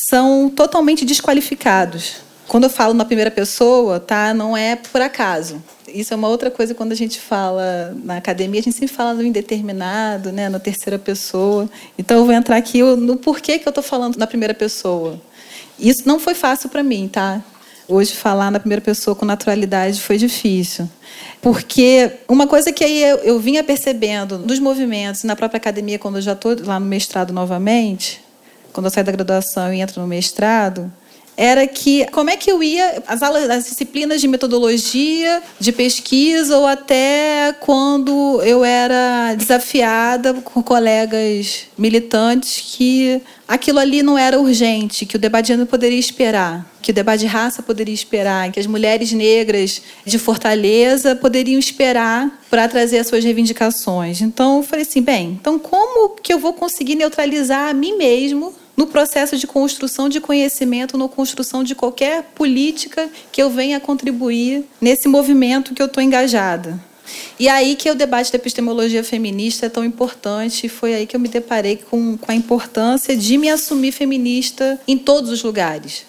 são 0.09 0.49
totalmente 0.49 1.05
desqualificados. 1.05 2.19
Quando 2.47 2.63
eu 2.63 2.71
falo 2.71 2.95
na 2.95 3.05
primeira 3.05 3.33
pessoa, 3.33 3.99
tá, 3.99 4.33
não 4.33 4.57
é 4.57 4.77
por 4.77 5.03
acaso. 5.03 5.61
Isso 5.89 6.15
é 6.15 6.17
uma 6.17 6.29
outra 6.29 6.49
coisa 6.49 6.77
quando 6.77 6.93
a 6.93 6.97
gente 6.97 7.19
fala 7.19 7.93
na 8.05 8.19
academia, 8.19 8.61
a 8.61 8.63
gente 8.63 8.77
sempre 8.77 8.95
fala 8.95 9.15
no 9.15 9.23
indeterminado, 9.25 10.31
né, 10.31 10.49
na 10.49 10.61
terceira 10.61 10.97
pessoa. 10.97 11.69
Então 11.99 12.19
eu 12.19 12.25
vou 12.25 12.33
entrar 12.33 12.57
aqui 12.57 12.85
no 12.85 13.17
porquê 13.17 13.59
que 13.59 13.67
eu 13.67 13.71
estou 13.71 13.83
falando 13.83 14.17
na 14.17 14.29
primeira 14.29 14.55
pessoa. 14.55 15.21
Isso 15.79 16.07
não 16.07 16.19
foi 16.19 16.35
fácil 16.35 16.69
para 16.69 16.83
mim, 16.83 17.09
tá? 17.09 17.43
Hoje 17.87 18.15
falar 18.15 18.51
na 18.51 18.59
primeira 18.59 18.81
pessoa 18.81 19.15
com 19.15 19.27
naturalidade 19.27 20.01
foi 20.01 20.17
difícil. 20.17 20.89
Porque 21.43 22.11
uma 22.27 22.47
coisa 22.47 22.73
que 22.73 22.83
aí 22.83 23.03
eu, 23.03 23.17
eu 23.19 23.39
vinha 23.39 23.63
percebendo 23.63 24.39
nos 24.39 24.59
movimentos, 24.59 25.25
na 25.25 25.37
própria 25.37 25.59
academia, 25.59 25.99
quando 25.99 26.17
eu 26.17 26.23
já 26.23 26.33
estou 26.33 26.57
lá 26.65 26.81
no 26.81 26.87
mestrado 26.87 27.33
novamente, 27.33 28.23
quando 28.73 28.87
eu 28.87 28.91
saio 28.91 29.05
da 29.05 29.13
graduação 29.13 29.73
e 29.73 29.81
entro 29.81 30.01
no 30.01 30.07
mestrado, 30.07 30.91
era 31.37 31.67
que 31.67 32.07
como 32.07 32.31
é 32.31 32.37
que 32.37 32.51
eu 32.51 32.63
ia 32.63 33.03
as 33.07 33.23
aulas 33.23 33.49
as 33.51 33.65
disciplinas 33.65 34.21
de 34.21 34.29
metodologia 34.29 35.43
de 35.59 35.73
pesquisa 35.73 36.57
ou 36.59 36.67
até 36.67 37.55
quando 37.61 38.41
eu 38.43 38.65
era 38.65 39.35
desafiada 39.35 40.35
com 40.35 40.63
colegas 40.63 41.67
militantes 41.77 42.77
que 42.77 43.21
aquilo 43.47 43.79
ali 43.79 44.03
não 44.03 44.17
era 44.17 44.41
urgente 44.41 45.07
que 45.07 45.17
o 45.17 45.19
debate 45.19 45.47
de 45.47 45.49
gênero 45.53 45.69
poderia 45.69 45.99
esperar 45.99 46.75
que 46.81 46.91
o 46.91 46.95
debate 46.95 47.21
de 47.21 47.27
raça 47.27 47.63
poderia 47.63 47.95
esperar 47.95 48.53
que 48.53 48.61
as 48.61 48.67
mulheres 48.67 49.11
negras 49.11 49.81
de 50.05 50.19
Fortaleza 50.19 51.17
poderiam 51.17 51.59
esperar 51.59 52.31
para 52.51 52.69
trazer 52.69 52.99
as 52.99 53.07
suas 53.07 53.25
reivindicações. 53.25 54.21
Então 54.21 54.59
eu 54.59 54.63
falei 54.63 54.83
assim 54.83 55.01
bem 55.01 55.39
então 55.41 55.59
como 55.59 56.11
que 56.11 56.33
eu 56.33 56.39
vou 56.39 56.53
conseguir 56.53 56.95
neutralizar 56.95 57.71
a 57.71 57.75
mim 57.75 57.97
mesmo 57.97 58.55
no 58.77 58.87
processo 58.87 59.37
de 59.37 59.47
construção 59.47 60.09
de 60.09 60.21
conhecimento, 60.21 60.99
na 60.99 61.09
construção 61.09 61.63
de 61.63 61.75
qualquer 61.75 62.23
política 62.35 63.09
que 63.31 63.43
eu 63.43 63.51
venha 63.51 63.81
contribuir 63.81 64.65
nesse 64.81 65.09
movimento 65.09 65.75
que 65.75 65.83
eu 65.83 65.87
estou 65.87 66.03
engajada. 66.03 66.79
E 67.39 67.49
aí 67.49 67.77
que 67.77 67.91
o 67.91 67.95
debate 67.95 68.33
da 68.33 68.37
epistemologia 68.37 69.05
feminista 69.05 69.67
é 69.67 69.69
tão 69.69 69.85
importante, 69.85 70.69
foi 70.69 70.95
aí 70.95 71.07
que 71.07 71.15
eu 71.15 71.21
me 71.21 71.29
deparei 71.29 71.77
com, 71.77 72.17
com 72.17 72.33
a 72.33 72.35
importância 72.35 73.17
de 73.17 73.37
me 73.37 73.51
assumir 73.51 73.93
feminista 73.93 74.81
em 74.89 74.97
todos 74.97 75.31
os 75.31 75.43
lugares. 75.43 76.05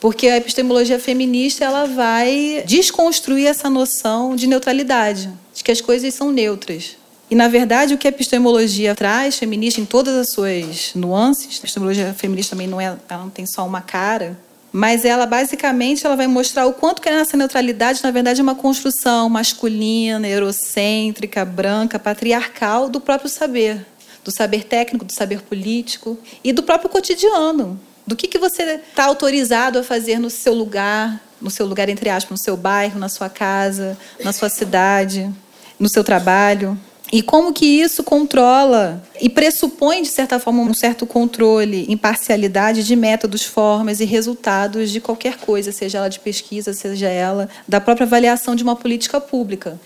Porque 0.00 0.26
a 0.28 0.36
epistemologia 0.36 0.98
feminista 0.98 1.64
ela 1.64 1.84
vai 1.84 2.64
desconstruir 2.66 3.46
essa 3.46 3.70
noção 3.70 4.34
de 4.34 4.46
neutralidade, 4.46 5.30
de 5.54 5.62
que 5.62 5.70
as 5.70 5.80
coisas 5.80 6.12
são 6.14 6.32
neutras. 6.32 6.96
E, 7.32 7.34
na 7.34 7.48
verdade, 7.48 7.94
o 7.94 7.96
que 7.96 8.06
a 8.06 8.10
epistemologia 8.10 8.94
traz, 8.94 9.38
feminista, 9.38 9.80
em 9.80 9.86
todas 9.86 10.14
as 10.14 10.32
suas 10.32 10.92
nuances, 10.94 11.54
a 11.54 11.58
epistemologia 11.60 12.12
feminista 12.12 12.54
também 12.54 12.66
não, 12.66 12.78
é, 12.78 12.94
ela 13.08 13.22
não 13.22 13.30
tem 13.30 13.46
só 13.46 13.66
uma 13.66 13.80
cara, 13.80 14.38
mas 14.70 15.06
ela 15.06 15.24
basicamente 15.24 16.04
ela 16.04 16.14
vai 16.14 16.26
mostrar 16.26 16.66
o 16.66 16.74
quanto 16.74 17.00
que 17.00 17.08
essa 17.08 17.34
neutralidade, 17.34 18.02
na 18.02 18.10
verdade, 18.10 18.40
é 18.40 18.42
uma 18.42 18.54
construção 18.54 19.30
masculina, 19.30 20.28
eurocêntrica, 20.28 21.42
branca, 21.42 21.98
patriarcal 21.98 22.90
do 22.90 23.00
próprio 23.00 23.30
saber, 23.30 23.86
do 24.22 24.30
saber 24.30 24.64
técnico, 24.64 25.02
do 25.02 25.14
saber 25.14 25.40
político 25.40 26.18
e 26.44 26.52
do 26.52 26.62
próprio 26.62 26.90
cotidiano. 26.90 27.80
Do 28.06 28.14
que, 28.14 28.28
que 28.28 28.36
você 28.36 28.78
está 28.90 29.06
autorizado 29.06 29.78
a 29.78 29.82
fazer 29.82 30.18
no 30.18 30.28
seu 30.28 30.52
lugar, 30.52 31.18
no 31.40 31.50
seu 31.50 31.64
lugar, 31.64 31.88
entre 31.88 32.10
aspas, 32.10 32.38
no 32.38 32.44
seu 32.44 32.58
bairro, 32.58 32.98
na 32.98 33.08
sua 33.08 33.30
casa, 33.30 33.96
na 34.22 34.34
sua 34.34 34.50
cidade, 34.50 35.32
no 35.78 35.88
seu 35.88 36.04
trabalho. 36.04 36.78
E 37.12 37.20
como 37.20 37.52
que 37.52 37.66
isso 37.66 38.02
controla 38.02 39.02
e 39.20 39.28
pressupõe, 39.28 40.00
de 40.00 40.08
certa 40.08 40.38
forma, 40.38 40.62
um 40.62 40.72
certo 40.72 41.06
controle, 41.06 41.84
imparcialidade 41.86 42.82
de 42.82 42.96
métodos, 42.96 43.44
formas 43.44 44.00
e 44.00 44.06
resultados 44.06 44.90
de 44.90 44.98
qualquer 44.98 45.36
coisa, 45.36 45.70
seja 45.72 45.98
ela 45.98 46.08
de 46.08 46.18
pesquisa, 46.18 46.72
seja 46.72 47.08
ela 47.08 47.50
da 47.68 47.82
própria 47.82 48.06
avaliação 48.06 48.56
de 48.56 48.62
uma 48.62 48.74
política 48.74 49.20
pública. 49.20 49.78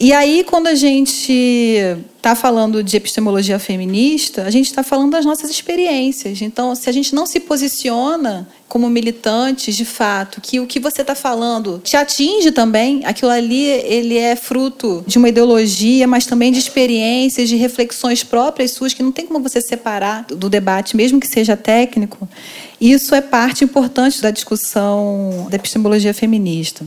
E 0.00 0.10
aí, 0.14 0.42
quando 0.42 0.68
a 0.68 0.74
gente 0.74 1.34
está 2.16 2.34
falando 2.34 2.82
de 2.82 2.96
epistemologia 2.96 3.58
feminista, 3.58 4.44
a 4.44 4.50
gente 4.50 4.66
está 4.66 4.82
falando 4.82 5.12
das 5.12 5.26
nossas 5.26 5.50
experiências. 5.50 6.40
Então, 6.40 6.74
se 6.74 6.88
a 6.88 6.92
gente 6.92 7.14
não 7.14 7.26
se 7.26 7.40
posiciona 7.40 8.48
como 8.70 8.88
militantes, 8.88 9.74
de 9.74 9.84
fato, 9.84 10.40
que 10.40 10.60
o 10.60 10.66
que 10.66 10.78
você 10.78 11.02
está 11.02 11.16
falando 11.16 11.80
te 11.82 11.96
atinge 11.96 12.52
também, 12.52 13.04
aquilo 13.04 13.30
ali 13.30 13.64
ele 13.64 14.16
é 14.16 14.36
fruto 14.36 15.02
de 15.06 15.18
uma 15.18 15.28
ideologia, 15.28 16.06
mas 16.06 16.24
também 16.24 16.52
de 16.52 16.60
experiências, 16.60 17.48
de 17.48 17.56
reflexões 17.56 18.22
próprias 18.22 18.70
suas, 18.70 18.94
que 18.94 19.02
não 19.02 19.10
tem 19.10 19.26
como 19.26 19.40
você 19.40 19.60
separar 19.60 20.24
do 20.24 20.48
debate, 20.48 20.96
mesmo 20.96 21.18
que 21.18 21.26
seja 21.26 21.56
técnico. 21.56 22.28
Isso 22.80 23.14
é 23.14 23.20
parte 23.20 23.62
importante 23.62 24.22
da 24.22 24.30
discussão 24.30 25.48
da 25.50 25.56
epistemologia 25.56 26.14
feminista. 26.14 26.86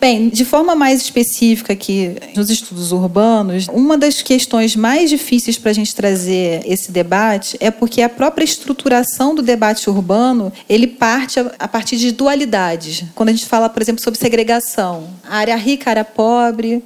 Bem, 0.00 0.28
de 0.28 0.44
forma 0.44 0.76
mais 0.76 1.02
específica 1.02 1.72
aqui 1.72 2.14
nos 2.36 2.48
estudos 2.48 2.92
urbanos, 2.92 3.66
uma 3.68 3.98
das 3.98 4.22
questões 4.22 4.76
mais 4.76 5.10
difíceis 5.10 5.58
para 5.58 5.72
a 5.72 5.74
gente 5.74 5.94
trazer 5.96 6.62
esse 6.64 6.92
debate 6.92 7.56
é 7.58 7.72
porque 7.72 8.02
a 8.02 8.08
própria 8.08 8.44
estruturação 8.44 9.34
do 9.34 9.42
debate 9.42 9.90
urbano 9.90 10.52
ele 10.68 10.86
parte 10.86 11.40
a 11.58 11.66
partir 11.66 11.96
de 11.96 12.12
dualidades. 12.12 13.02
Quando 13.14 13.30
a 13.30 13.32
gente 13.32 13.46
fala, 13.46 13.68
por 13.68 13.82
exemplo, 13.82 14.02
sobre 14.02 14.20
segregação, 14.20 15.08
a 15.28 15.38
área 15.38 15.56
rica, 15.56 15.90
a 15.90 15.92
área 15.92 16.04
pobre, 16.04 16.84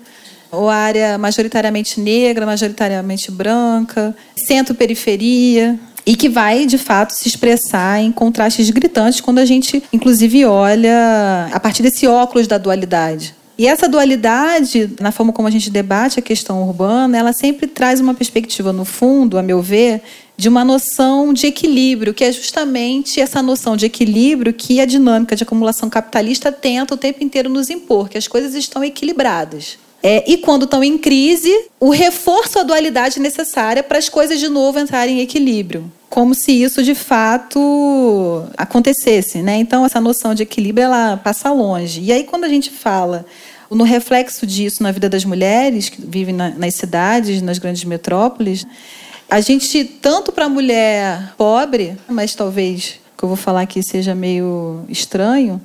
ou 0.50 0.68
área 0.68 1.16
majoritariamente 1.16 2.00
negra, 2.00 2.44
majoritariamente 2.44 3.30
branca, 3.30 4.14
centro-periferia, 4.34 5.78
e 6.04 6.16
que 6.16 6.28
vai, 6.28 6.66
de 6.66 6.78
fato, 6.78 7.12
se 7.12 7.28
expressar 7.28 8.00
em 8.00 8.10
contrastes 8.12 8.70
gritantes 8.70 9.20
quando 9.20 9.38
a 9.38 9.44
gente, 9.44 9.82
inclusive, 9.92 10.44
olha 10.44 11.48
a 11.52 11.60
partir 11.60 11.82
desse 11.82 12.06
óculos 12.06 12.46
da 12.46 12.58
dualidade. 12.58 13.34
E 13.60 13.66
essa 13.66 13.86
dualidade, 13.86 14.90
na 14.98 15.12
forma 15.12 15.34
como 15.34 15.46
a 15.46 15.50
gente 15.50 15.70
debate 15.70 16.18
a 16.18 16.22
questão 16.22 16.62
urbana, 16.62 17.18
ela 17.18 17.30
sempre 17.34 17.66
traz 17.66 18.00
uma 18.00 18.14
perspectiva, 18.14 18.72
no 18.72 18.86
fundo, 18.86 19.36
a 19.36 19.42
meu 19.42 19.60
ver, 19.60 20.00
de 20.34 20.48
uma 20.48 20.64
noção 20.64 21.34
de 21.34 21.46
equilíbrio, 21.46 22.14
que 22.14 22.24
é 22.24 22.32
justamente 22.32 23.20
essa 23.20 23.42
noção 23.42 23.76
de 23.76 23.84
equilíbrio 23.84 24.54
que 24.54 24.80
a 24.80 24.86
dinâmica 24.86 25.36
de 25.36 25.42
acumulação 25.42 25.90
capitalista 25.90 26.50
tenta 26.50 26.94
o 26.94 26.96
tempo 26.96 27.22
inteiro 27.22 27.50
nos 27.50 27.68
impor, 27.68 28.08
que 28.08 28.16
as 28.16 28.26
coisas 28.26 28.54
estão 28.54 28.82
equilibradas. 28.82 29.78
É, 30.02 30.30
e 30.30 30.38
quando 30.38 30.64
estão 30.64 30.82
em 30.82 30.96
crise, 30.96 31.52
o 31.78 31.90
reforço 31.90 32.58
à 32.58 32.62
dualidade 32.62 33.20
necessária 33.20 33.82
para 33.82 33.98
as 33.98 34.08
coisas 34.08 34.38
de 34.38 34.48
novo 34.48 34.78
entrarem 34.78 35.18
em 35.18 35.22
equilíbrio. 35.22 35.90
Como 36.08 36.34
se 36.34 36.52
isso 36.52 36.82
de 36.82 36.94
fato 36.94 38.44
acontecesse. 38.56 39.42
Né? 39.42 39.56
Então, 39.58 39.84
essa 39.84 40.00
noção 40.00 40.34
de 40.34 40.42
equilíbrio 40.42 40.84
ela 40.84 41.16
passa 41.16 41.52
longe. 41.52 42.00
E 42.00 42.12
aí, 42.12 42.24
quando 42.24 42.44
a 42.44 42.48
gente 42.48 42.70
fala 42.70 43.26
no 43.70 43.84
reflexo 43.84 44.46
disso 44.46 44.82
na 44.82 44.90
vida 44.90 45.08
das 45.08 45.24
mulheres 45.24 45.88
que 45.88 46.00
vivem 46.00 46.34
na, 46.34 46.50
nas 46.50 46.74
cidades, 46.74 47.40
nas 47.40 47.58
grandes 47.58 47.84
metrópoles, 47.84 48.66
a 49.30 49.40
gente, 49.40 49.84
tanto 49.84 50.32
para 50.32 50.46
a 50.46 50.48
mulher 50.48 51.34
pobre, 51.36 51.96
mas 52.08 52.34
talvez 52.34 52.98
o 53.14 53.18
que 53.18 53.24
eu 53.24 53.28
vou 53.28 53.36
falar 53.36 53.60
aqui 53.60 53.80
seja 53.80 54.12
meio 54.12 54.84
estranho, 54.88 55.60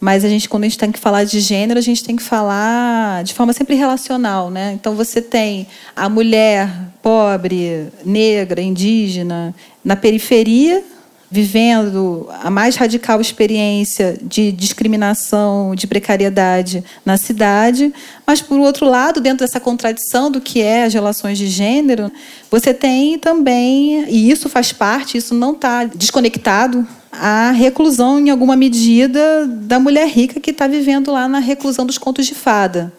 mas 0.00 0.24
a 0.24 0.28
gente, 0.28 0.48
quando 0.48 0.64
a 0.64 0.68
gente 0.68 0.78
tem 0.78 0.92
que 0.92 0.98
falar 0.98 1.24
de 1.24 1.40
gênero, 1.40 1.78
a 1.78 1.82
gente 1.82 2.04
tem 2.04 2.16
que 2.16 2.22
falar 2.22 3.24
de 3.24 3.32
forma 3.32 3.52
sempre 3.52 3.74
relacional, 3.74 4.50
né? 4.50 4.72
Então 4.74 4.94
você 4.94 5.22
tem 5.22 5.66
a 5.94 6.08
mulher 6.08 6.70
pobre, 7.02 7.88
negra, 8.04 8.60
indígena, 8.60 9.54
na 9.84 9.96
periferia, 9.96 10.84
vivendo 11.30 12.28
a 12.42 12.50
mais 12.50 12.76
radical 12.76 13.20
experiência 13.20 14.18
de 14.22 14.52
discriminação, 14.52 15.74
de 15.74 15.86
precariedade 15.86 16.84
na 17.04 17.16
cidade, 17.16 17.92
mas 18.26 18.40
por 18.40 18.58
outro 18.60 18.86
lado, 18.86 19.20
dentro 19.20 19.44
dessa 19.44 19.58
contradição 19.58 20.30
do 20.30 20.40
que 20.40 20.62
é 20.62 20.84
as 20.84 20.94
relações 20.94 21.36
de 21.36 21.48
gênero, 21.48 22.12
você 22.50 22.72
tem 22.72 23.18
também, 23.18 24.04
e 24.08 24.30
isso 24.30 24.48
faz 24.48 24.72
parte, 24.72 25.18
isso 25.18 25.34
não 25.34 25.52
está 25.52 25.84
desconectado 25.84 26.86
a 27.12 27.50
reclusão, 27.50 28.18
em 28.18 28.30
alguma 28.30 28.56
medida, 28.56 29.46
da 29.46 29.78
mulher 29.78 30.08
rica 30.08 30.40
que 30.40 30.50
está 30.50 30.66
vivendo 30.66 31.12
lá 31.12 31.28
na 31.28 31.38
reclusão 31.38 31.86
dos 31.86 31.98
contos 31.98 32.26
de 32.26 32.34
fada, 32.34 32.92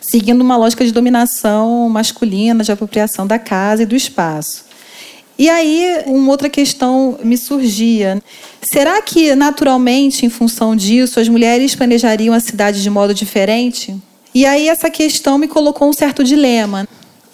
seguindo 0.00 0.40
uma 0.40 0.56
lógica 0.56 0.84
de 0.84 0.92
dominação 0.92 1.88
masculina, 1.88 2.64
de 2.64 2.72
apropriação 2.72 3.26
da 3.26 3.38
casa 3.38 3.82
e 3.82 3.86
do 3.86 3.96
espaço. 3.96 4.64
E 5.38 5.48
aí, 5.48 6.02
uma 6.06 6.30
outra 6.30 6.50
questão 6.50 7.18
me 7.24 7.36
surgia. 7.36 8.22
Será 8.70 9.00
que, 9.00 9.34
naturalmente, 9.34 10.26
em 10.26 10.28
função 10.28 10.76
disso, 10.76 11.18
as 11.18 11.30
mulheres 11.30 11.74
planejariam 11.74 12.34
a 12.34 12.40
cidade 12.40 12.82
de 12.82 12.90
modo 12.90 13.14
diferente? 13.14 13.96
E 14.34 14.44
aí, 14.44 14.68
essa 14.68 14.90
questão 14.90 15.38
me 15.38 15.48
colocou 15.48 15.88
um 15.88 15.94
certo 15.94 16.22
dilema 16.22 16.86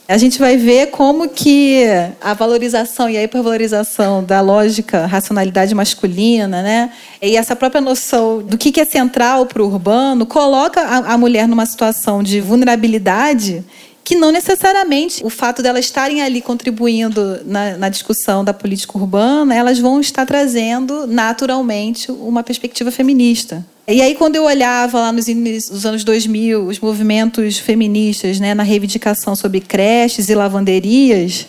a 0.08 0.16
gente 0.18 0.38
vai 0.38 0.56
ver 0.56 0.90
como 0.90 1.28
que 1.28 1.84
a 2.20 2.32
valorização 2.32 3.10
e 3.10 3.16
a 3.16 3.24
hipervalorização 3.24 4.22
da 4.22 4.40
lógica 4.40 5.04
racionalidade 5.04 5.74
masculina, 5.74 6.62
né? 6.62 6.92
E 7.20 7.36
essa 7.36 7.56
própria 7.56 7.80
noção 7.80 8.40
do 8.40 8.56
que 8.56 8.80
é 8.80 8.84
central 8.84 9.46
para 9.46 9.62
o 9.62 9.66
urbano 9.66 10.24
coloca 10.24 10.80
a, 10.80 11.18
mulher 11.18 11.48
numa 11.48 11.66
situação 11.66 12.22
de 12.22 12.40
vulnerabilidade 12.40 13.64
que 14.04 14.14
não 14.14 14.30
necessariamente 14.30 15.24
o 15.24 15.30
fato 15.30 15.60
delas 15.60 15.84
estarem 15.84 16.22
ali 16.22 16.40
contribuindo 16.40 17.40
na, 17.44 17.76
na, 17.76 17.88
discussão 17.88 18.44
da 18.44 18.54
política 18.54 18.96
urbana, 18.96 19.52
elas 19.52 19.80
vão 19.80 20.00
estar 20.00 20.24
trazendo 20.24 21.08
naturalmente 21.08 22.12
uma 22.12 22.44
perspectiva 22.44 22.92
feminista. 22.92 23.66
E 23.88 24.02
aí, 24.02 24.16
quando 24.16 24.34
eu 24.34 24.42
olhava 24.42 24.98
lá 24.98 25.12
nos, 25.12 25.28
nos 25.28 25.86
anos 25.86 26.02
2000, 26.02 26.66
os 26.66 26.80
movimentos 26.80 27.56
feministas 27.58 28.40
né, 28.40 28.52
na 28.52 28.64
reivindicação 28.64 29.36
sobre 29.36 29.60
creches 29.60 30.28
e 30.28 30.34
lavanderias 30.34 31.46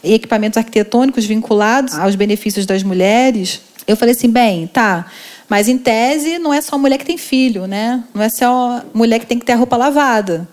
e 0.00 0.14
equipamentos 0.14 0.56
arquitetônicos 0.56 1.24
vinculados 1.24 1.96
aos 1.96 2.14
benefícios 2.14 2.64
das 2.64 2.84
mulheres, 2.84 3.60
eu 3.88 3.96
falei 3.96 4.14
assim: 4.14 4.30
bem, 4.30 4.68
tá, 4.68 5.06
Mas, 5.48 5.68
em 5.68 5.76
tese, 5.76 6.38
não 6.38 6.54
é 6.54 6.60
só 6.60 6.78
mulher 6.78 6.96
que 6.96 7.04
tem 7.04 7.18
filho, 7.18 7.66
né? 7.66 8.04
Não 8.14 8.22
é 8.22 8.28
só 8.28 8.80
mulher 8.94 9.18
que 9.18 9.26
tem 9.26 9.40
que 9.40 9.44
ter 9.44 9.54
a 9.54 9.56
roupa 9.56 9.76
lavada. 9.76 10.48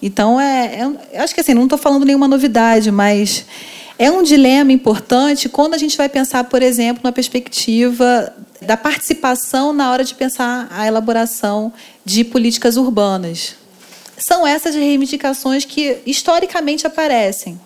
Então, 0.00 0.40
é, 0.40 0.80
é 0.80 0.84
eu 1.18 1.22
acho 1.22 1.34
que 1.34 1.42
assim, 1.42 1.52
não 1.52 1.64
estou 1.64 1.78
falando 1.78 2.06
nenhuma 2.06 2.26
novidade, 2.26 2.90
mas 2.90 3.44
é 3.98 4.10
um 4.10 4.22
dilema 4.22 4.72
importante 4.72 5.50
quando 5.50 5.74
a 5.74 5.78
gente 5.78 5.98
vai 5.98 6.08
pensar, 6.08 6.44
por 6.44 6.62
exemplo, 6.62 7.02
na 7.04 7.12
perspectiva 7.12 8.32
da 8.66 8.76
participação 8.76 9.72
na 9.72 9.90
hora 9.90 10.04
de 10.04 10.14
pensar 10.14 10.68
a 10.70 10.86
elaboração 10.86 11.72
de 12.04 12.24
políticas 12.24 12.76
urbanas. 12.76 13.54
São 14.16 14.46
essas 14.46 14.74
reivindicações 14.74 15.64
que 15.64 15.98
historicamente 16.06 16.86
aparecem. 16.86 17.60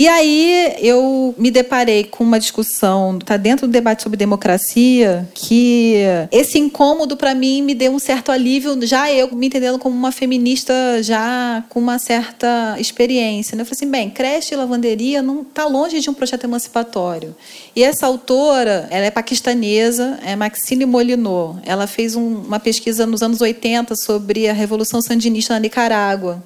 E 0.00 0.08
aí 0.08 0.76
eu 0.78 1.34
me 1.36 1.50
deparei 1.50 2.04
com 2.04 2.24
uma 2.24 2.40
discussão, 2.40 3.18
está 3.18 3.36
dentro 3.36 3.66
do 3.66 3.70
debate 3.70 4.02
sobre 4.02 4.16
democracia, 4.16 5.28
que 5.34 5.96
esse 6.32 6.58
incômodo 6.58 7.18
para 7.18 7.34
mim 7.34 7.60
me 7.60 7.74
deu 7.74 7.92
um 7.92 7.98
certo 7.98 8.32
alívio, 8.32 8.80
já 8.86 9.12
eu 9.12 9.30
me 9.36 9.48
entendendo 9.48 9.78
como 9.78 9.94
uma 9.94 10.10
feminista 10.10 10.72
já 11.02 11.62
com 11.68 11.78
uma 11.78 11.98
certa 11.98 12.76
experiência. 12.78 13.54
Né? 13.54 13.60
Eu 13.60 13.66
falei 13.66 13.76
assim, 13.76 13.90
bem, 13.90 14.08
creche 14.08 14.54
e 14.54 14.56
lavanderia 14.56 15.20
não 15.20 15.42
está 15.42 15.66
longe 15.66 16.00
de 16.00 16.08
um 16.08 16.14
projeto 16.14 16.44
emancipatório. 16.44 17.36
E 17.76 17.84
essa 17.84 18.06
autora, 18.06 18.88
ela 18.90 19.04
é 19.04 19.10
paquistanesa, 19.10 20.18
é 20.24 20.34
Maxine 20.34 20.86
Molinot. 20.86 21.58
Ela 21.62 21.86
fez 21.86 22.16
um, 22.16 22.36
uma 22.36 22.58
pesquisa 22.58 23.04
nos 23.04 23.20
anos 23.20 23.42
80 23.42 23.94
sobre 23.96 24.48
a 24.48 24.54
Revolução 24.54 25.02
Sandinista 25.02 25.52
na 25.52 25.60
Nicarágua. 25.60 26.42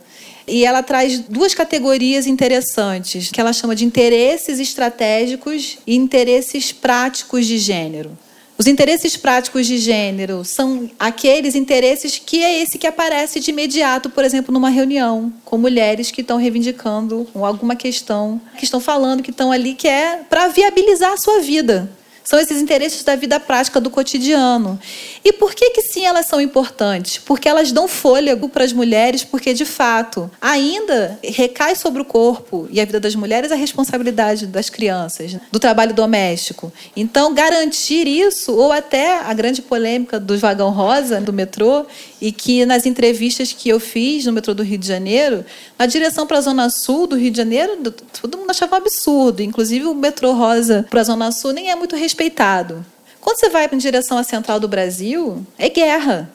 E 0.46 0.64
ela 0.64 0.82
traz 0.82 1.20
duas 1.20 1.54
categorias 1.54 2.26
interessantes, 2.26 3.30
que 3.30 3.40
ela 3.40 3.52
chama 3.52 3.74
de 3.74 3.84
interesses 3.84 4.60
estratégicos 4.60 5.78
e 5.86 5.96
interesses 5.96 6.72
práticos 6.72 7.46
de 7.46 7.58
gênero. 7.58 8.16
Os 8.56 8.68
interesses 8.68 9.16
práticos 9.16 9.66
de 9.66 9.78
gênero 9.78 10.44
são 10.44 10.88
aqueles 10.96 11.56
interesses 11.56 12.22
que 12.24 12.44
é 12.44 12.62
esse 12.62 12.78
que 12.78 12.86
aparece 12.86 13.40
de 13.40 13.50
imediato, 13.50 14.08
por 14.08 14.24
exemplo, 14.24 14.54
numa 14.54 14.68
reunião 14.68 15.32
com 15.44 15.58
mulheres 15.58 16.12
que 16.12 16.20
estão 16.20 16.36
reivindicando 16.36 17.26
alguma 17.34 17.74
questão, 17.74 18.40
que 18.56 18.64
estão 18.64 18.78
falando, 18.78 19.24
que 19.24 19.32
estão 19.32 19.50
ali, 19.50 19.74
que 19.74 19.88
é 19.88 20.20
para 20.30 20.46
viabilizar 20.48 21.12
a 21.12 21.16
sua 21.16 21.40
vida. 21.40 21.90
São 22.24 22.38
esses 22.38 22.60
interesses 22.60 23.04
da 23.04 23.14
vida 23.14 23.38
prática 23.38 23.78
do 23.78 23.90
cotidiano. 23.90 24.80
E 25.22 25.30
por 25.30 25.54
que 25.54 25.70
que 25.70 25.82
sim 25.82 26.06
elas 26.06 26.24
são 26.24 26.40
importantes? 26.40 27.18
Porque 27.18 27.46
elas 27.46 27.70
dão 27.70 27.86
fôlego 27.86 28.48
para 28.48 28.64
as 28.64 28.72
mulheres, 28.72 29.22
porque 29.22 29.52
de 29.52 29.66
fato 29.66 30.30
ainda 30.40 31.18
recai 31.22 31.76
sobre 31.76 32.00
o 32.00 32.04
corpo 32.04 32.66
e 32.70 32.80
a 32.80 32.84
vida 32.84 32.98
das 32.98 33.14
mulheres 33.14 33.52
a 33.52 33.54
responsabilidade 33.54 34.46
das 34.46 34.70
crianças, 34.70 35.36
do 35.52 35.58
trabalho 35.58 35.92
doméstico. 35.92 36.72
Então 36.96 37.34
garantir 37.34 38.08
isso 38.08 38.54
ou 38.54 38.72
até 38.72 39.18
a 39.18 39.34
grande 39.34 39.60
polêmica 39.60 40.18
do 40.18 40.38
vagão 40.38 40.70
rosa 40.70 41.20
do 41.20 41.32
metrô 41.32 41.84
e 42.20 42.32
que 42.32 42.64
nas 42.64 42.86
entrevistas 42.86 43.52
que 43.52 43.68
eu 43.68 43.78
fiz 43.78 44.24
no 44.24 44.32
metrô 44.32 44.54
do 44.54 44.62
Rio 44.62 44.78
de 44.78 44.88
Janeiro, 44.88 45.44
na 45.78 45.84
direção 45.84 46.26
para 46.26 46.38
a 46.38 46.40
zona 46.40 46.70
sul 46.70 47.06
do 47.06 47.16
Rio 47.16 47.30
de 47.30 47.36
Janeiro, 47.36 47.76
todo 48.20 48.38
mundo 48.38 48.50
achava 48.50 48.76
um 48.76 48.78
absurdo, 48.78 49.42
inclusive 49.42 49.84
o 49.84 49.94
metrô 49.94 50.32
rosa 50.32 50.86
para 50.88 51.02
a 51.02 51.04
zona 51.04 51.30
sul 51.30 51.52
nem 51.52 51.70
é 51.70 51.74
muito 51.74 51.94
respeitado. 52.14 52.86
Quando 53.20 53.40
você 53.40 53.48
vai 53.48 53.68
em 53.70 53.76
direção 53.76 54.16
à 54.16 54.22
central 54.22 54.60
do 54.60 54.68
Brasil, 54.68 55.44
é 55.58 55.68
guerra. 55.68 56.30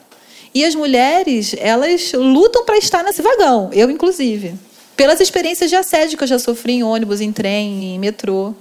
E 0.54 0.64
as 0.64 0.74
mulheres, 0.74 1.54
elas 1.58 2.12
lutam 2.12 2.64
para 2.64 2.76
estar 2.76 3.02
nesse 3.02 3.22
vagão, 3.22 3.70
eu 3.72 3.90
inclusive. 3.90 4.54
Pelas 4.96 5.20
experiências 5.20 5.70
de 5.70 5.76
assédio 5.76 6.18
que 6.18 6.24
eu 6.24 6.28
já 6.28 6.38
sofri 6.38 6.74
em 6.74 6.82
ônibus, 6.82 7.20
em 7.20 7.32
trem, 7.32 7.94
em 7.94 7.98
metrô. 7.98 8.54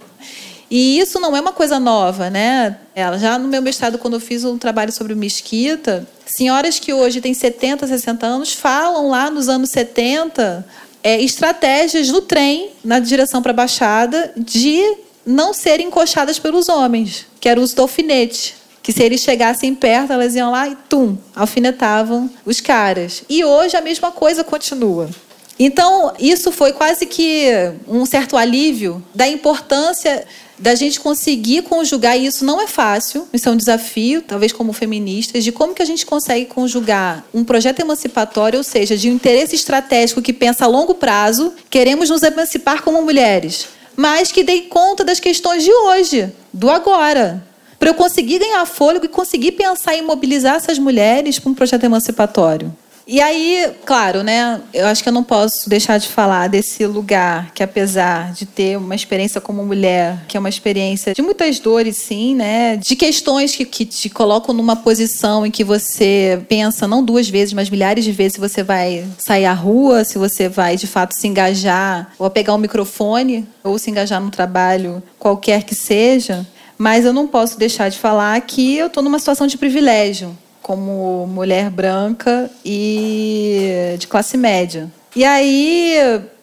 E 0.72 1.00
isso 1.00 1.20
não 1.20 1.36
é 1.36 1.42
uma 1.42 1.52
coisa 1.52 1.80
nova, 1.80 2.30
né? 2.30 2.78
Ela 2.96 3.18
já 3.18 3.38
no 3.38 3.48
meu 3.48 3.62
mestrado, 3.62 3.98
quando 3.98 4.14
eu 4.14 4.20
fiz 4.20 4.46
um 4.46 4.58
trabalho 4.58 4.92
sobre 4.92 5.16
mesquita, 5.16 6.08
senhoras 6.26 6.80
que 6.80 6.94
hoje 6.94 7.20
têm 7.20 7.34
70, 7.34 7.88
60 7.88 8.26
anos 8.26 8.54
falam 8.54 9.10
lá 9.10 9.32
nos 9.32 9.50
anos 9.50 9.72
70 9.72 10.66
é, 11.04 11.20
estratégias 11.22 12.10
no 12.10 12.22
trem, 12.22 12.70
na 12.86 13.00
direção 13.00 13.42
para 13.42 13.52
a 13.52 13.56
Baixada, 13.56 14.32
de 14.38 15.09
não 15.30 15.54
serem 15.54 15.88
encoxadas 15.88 16.40
pelos 16.40 16.68
homens, 16.68 17.28
que 17.40 17.48
era 17.48 17.60
o 17.60 17.64
uso 17.64 17.76
do 17.76 17.84
alfinete. 17.84 18.56
Que 18.82 18.92
se 18.92 19.04
eles 19.04 19.22
chegassem 19.22 19.76
perto, 19.76 20.12
elas 20.12 20.34
iam 20.36 20.50
lá 20.50 20.68
e 20.68 20.76
tum, 20.90 21.16
alfinetavam 21.36 22.30
os 22.44 22.60
caras. 22.60 23.24
E 23.30 23.44
hoje 23.46 23.78
a 23.78 23.82
mesma 23.82 24.12
coisa 24.12 24.44
continua. 24.44 25.08
Então, 25.60 26.14
isso 26.18 26.52
foi 26.52 26.72
quase 26.72 27.06
que 27.06 27.48
um 27.88 28.06
certo 28.06 28.38
alívio 28.38 29.04
da 29.14 29.28
importância 29.28 30.26
da 30.58 30.74
gente 30.74 31.00
conseguir 31.00 31.62
conjugar, 31.64 32.18
e 32.18 32.26
isso 32.26 32.44
não 32.44 32.60
é 32.60 32.68
fácil, 32.68 33.28
isso 33.32 33.48
é 33.48 33.52
um 33.52 33.58
desafio, 33.58 34.22
talvez 34.22 34.52
como 34.52 34.74
feministas, 34.74 35.44
de 35.44 35.52
como 35.52 35.74
que 35.74 35.82
a 35.82 35.86
gente 35.86 36.06
consegue 36.06 36.46
conjugar 36.46 37.24
um 37.34 37.44
projeto 37.44 37.80
emancipatório, 37.80 38.58
ou 38.58 38.64
seja, 38.64 38.98
de 38.98 39.10
um 39.10 39.14
interesse 39.14 39.56
estratégico 39.56 40.22
que 40.22 40.34
pensa 40.34 40.66
a 40.66 40.68
longo 40.68 40.96
prazo, 40.96 41.54
queremos 41.70 42.10
nos 42.10 42.24
emancipar 42.24 42.82
como 42.82 43.02
mulheres, 43.02 43.68
mas 44.00 44.32
que 44.32 44.46
dê 44.46 44.62
conta 44.62 45.04
das 45.04 45.20
questões 45.20 45.62
de 45.62 45.74
hoje, 45.74 46.34
do 46.54 46.70
agora. 46.70 47.44
Para 47.78 47.90
eu 47.90 47.94
conseguir 47.94 48.40
ganhar 48.40 48.66
fôlego 48.66 49.04
e 49.04 49.10
conseguir 49.10 49.52
pensar 49.52 49.94
em 49.94 50.02
mobilizar 50.02 50.56
essas 50.56 50.80
mulheres 50.80 51.38
para 51.38 51.52
um 51.52 51.54
projeto 51.54 51.84
emancipatório. 51.84 52.74
E 53.12 53.20
aí, 53.20 53.72
claro, 53.88 54.22
né? 54.22 54.62
Eu 54.72 54.86
acho 54.86 55.02
que 55.02 55.10
eu 55.10 55.14
não 55.14 55.24
posso 55.24 55.68
deixar 55.68 55.98
de 55.98 56.08
falar 56.08 56.48
desse 56.48 56.86
lugar 56.86 57.52
que, 57.56 57.64
apesar 57.64 58.32
de 58.34 58.46
ter 58.46 58.78
uma 58.78 58.94
experiência 58.94 59.42
como 59.42 59.66
mulher, 59.66 60.26
que 60.28 60.38
é 60.38 60.40
uma 60.40 60.48
experiência 60.48 61.16
de 61.16 61.22
muitas 61.24 61.58
dores, 61.58 61.98
sim, 61.98 62.36
né? 62.36 62.78
De 62.78 62.96
questões 62.96 63.56
que, 63.56 63.66
que 63.66 63.84
te 63.84 64.12
colocam 64.12 64.54
numa 64.54 64.76
posição 64.76 65.44
em 65.44 65.50
que 65.50 65.64
você 65.64 66.40
pensa 66.48 66.88
não 66.88 67.04
duas 67.04 67.28
vezes, 67.28 67.52
mas 67.52 67.68
milhares 67.68 68.06
de 68.06 68.12
vezes 68.12 68.34
se 68.34 68.40
você 68.40 68.62
vai 68.62 69.04
sair 69.18 69.48
à 69.48 69.54
rua, 69.54 70.04
se 70.04 70.20
você 70.20 70.48
vai 70.48 70.78
de 70.78 70.86
fato 70.86 71.16
se 71.16 71.28
engajar, 71.28 72.14
ou 72.20 72.30
pegar 72.30 72.54
um 72.54 72.60
microfone, 72.60 73.48
ou 73.64 73.80
se 73.80 73.90
engajar 73.90 74.22
num 74.22 74.30
trabalho 74.30 75.02
qualquer 75.18 75.64
que 75.64 75.74
seja. 75.74 76.46
Mas 76.78 77.06
eu 77.06 77.12
não 77.12 77.26
posso 77.26 77.58
deixar 77.58 77.90
de 77.90 77.98
falar 77.98 78.40
que 78.42 78.78
eu 78.78 78.86
estou 78.86 79.02
numa 79.02 79.18
situação 79.18 79.48
de 79.48 79.58
privilégio 79.58 80.38
como 80.62 81.28
mulher 81.28 81.70
branca 81.70 82.50
e 82.64 83.96
de 83.98 84.08
classe 84.08 84.38
média. 84.38 84.92
E 85.16 85.24
aí 85.24 85.96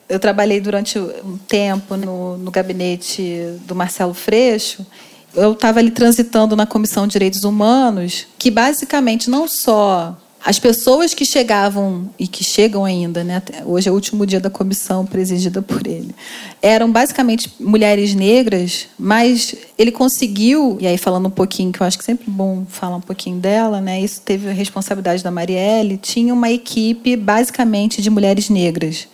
eu 0.08 0.18
trabalhei 0.18 0.60
durante 0.60 0.98
um 0.98 1.38
tempo 1.48 1.96
no, 1.96 2.36
no 2.38 2.50
gabinete 2.50 3.58
do 3.66 3.74
Marcelo 3.74 4.14
Freixo. 4.14 4.86
Eu 5.34 5.52
estava 5.52 5.80
ali 5.80 5.90
transitando 5.90 6.56
na 6.56 6.66
Comissão 6.66 7.06
de 7.06 7.12
Direitos 7.12 7.44
Humanos, 7.44 8.26
que 8.38 8.50
basicamente 8.50 9.28
não 9.28 9.46
só 9.46 10.16
as 10.46 10.60
pessoas 10.60 11.12
que 11.12 11.24
chegavam 11.24 12.08
e 12.16 12.28
que 12.28 12.44
chegam 12.44 12.84
ainda, 12.84 13.24
né, 13.24 13.42
hoje 13.64 13.88
é 13.88 13.90
o 13.90 13.94
último 13.96 14.24
dia 14.24 14.38
da 14.38 14.48
comissão 14.48 15.04
presidida 15.04 15.60
por 15.60 15.84
ele, 15.84 16.14
eram 16.62 16.90
basicamente 16.92 17.52
mulheres 17.58 18.14
negras, 18.14 18.86
mas 18.96 19.56
ele 19.76 19.90
conseguiu, 19.90 20.78
e 20.80 20.86
aí 20.86 20.96
falando 20.96 21.26
um 21.26 21.30
pouquinho, 21.30 21.72
que 21.72 21.80
eu 21.80 21.86
acho 21.86 21.98
que 21.98 22.04
sempre 22.04 22.26
é 22.28 22.30
bom 22.30 22.64
falar 22.68 22.94
um 22.94 23.00
pouquinho 23.00 23.38
dela, 23.38 23.80
né, 23.80 24.00
isso 24.00 24.20
teve 24.20 24.48
a 24.48 24.52
responsabilidade 24.52 25.20
da 25.20 25.32
Marielle, 25.32 25.96
tinha 25.96 26.32
uma 26.32 26.48
equipe 26.48 27.16
basicamente 27.16 28.00
de 28.00 28.08
mulheres 28.08 28.48
negras 28.48 29.08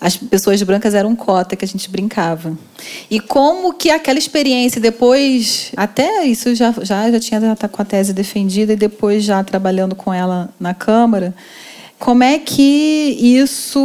as 0.00 0.16
pessoas 0.16 0.62
brancas 0.62 0.94
eram 0.94 1.16
cota 1.16 1.56
que 1.56 1.64
a 1.64 1.68
gente 1.68 1.88
brincava. 1.90 2.56
E 3.10 3.18
como 3.18 3.72
que 3.74 3.90
aquela 3.90 4.18
experiência 4.18 4.80
depois, 4.80 5.72
até 5.76 6.24
isso 6.24 6.54
já 6.54 6.72
já 6.82 7.10
já 7.10 7.20
tinha 7.20 7.40
já 7.40 7.56
tá 7.56 7.68
com 7.68 7.80
a 7.80 7.84
tese 7.84 8.12
defendida 8.12 8.74
e 8.74 8.76
depois 8.76 9.24
já 9.24 9.42
trabalhando 9.42 9.94
com 9.94 10.12
ela 10.12 10.50
na 10.60 10.74
Câmara, 10.74 11.34
como 11.98 12.22
é 12.22 12.38
que 12.38 13.16
isso 13.20 13.80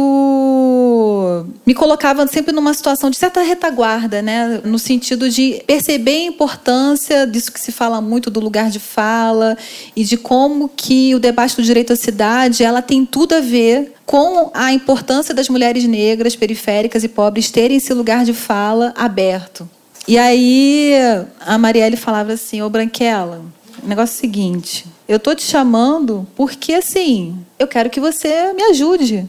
me 1.64 1.74
colocava 1.74 2.26
sempre 2.26 2.52
numa 2.52 2.74
situação 2.74 3.08
de 3.08 3.16
certa 3.16 3.40
retaguarda, 3.40 4.20
né? 4.20 4.60
No 4.64 4.78
sentido 4.78 5.30
de 5.30 5.62
perceber 5.66 6.10
a 6.10 6.24
importância 6.24 7.26
disso 7.26 7.50
que 7.50 7.60
se 7.60 7.72
fala 7.72 8.00
muito 8.00 8.30
do 8.30 8.38
lugar 8.38 8.70
de 8.70 8.78
fala 8.78 9.56
e 9.96 10.04
de 10.04 10.18
como 10.18 10.68
que 10.68 11.14
o 11.14 11.18
debate 11.18 11.56
do 11.56 11.62
direito 11.62 11.92
à 11.94 11.96
cidade, 11.96 12.62
ela 12.62 12.82
tem 12.82 13.06
tudo 13.06 13.34
a 13.34 13.40
ver 13.40 13.94
com 14.04 14.50
a 14.52 14.72
importância 14.72 15.34
das 15.34 15.48
mulheres 15.48 15.84
negras, 15.84 16.36
periféricas 16.36 17.02
e 17.02 17.08
pobres 17.08 17.50
terem 17.50 17.78
esse 17.78 17.94
lugar 17.94 18.24
de 18.24 18.34
fala 18.34 18.92
aberto. 18.96 19.68
E 20.06 20.18
aí 20.18 20.92
a 21.40 21.56
Marielle 21.56 21.96
falava 21.96 22.32
assim: 22.32 22.60
"Ô 22.60 22.68
Branquela, 22.68 23.40
o 23.82 23.88
negócio 23.88 24.14
é 24.14 24.16
o 24.16 24.20
seguinte, 24.20 24.84
eu 25.14 25.20
tô 25.20 25.34
te 25.34 25.42
chamando 25.42 26.26
porque 26.34 26.74
assim, 26.74 27.36
eu 27.58 27.66
quero 27.66 27.90
que 27.90 28.00
você 28.00 28.52
me 28.52 28.62
ajude. 28.64 29.28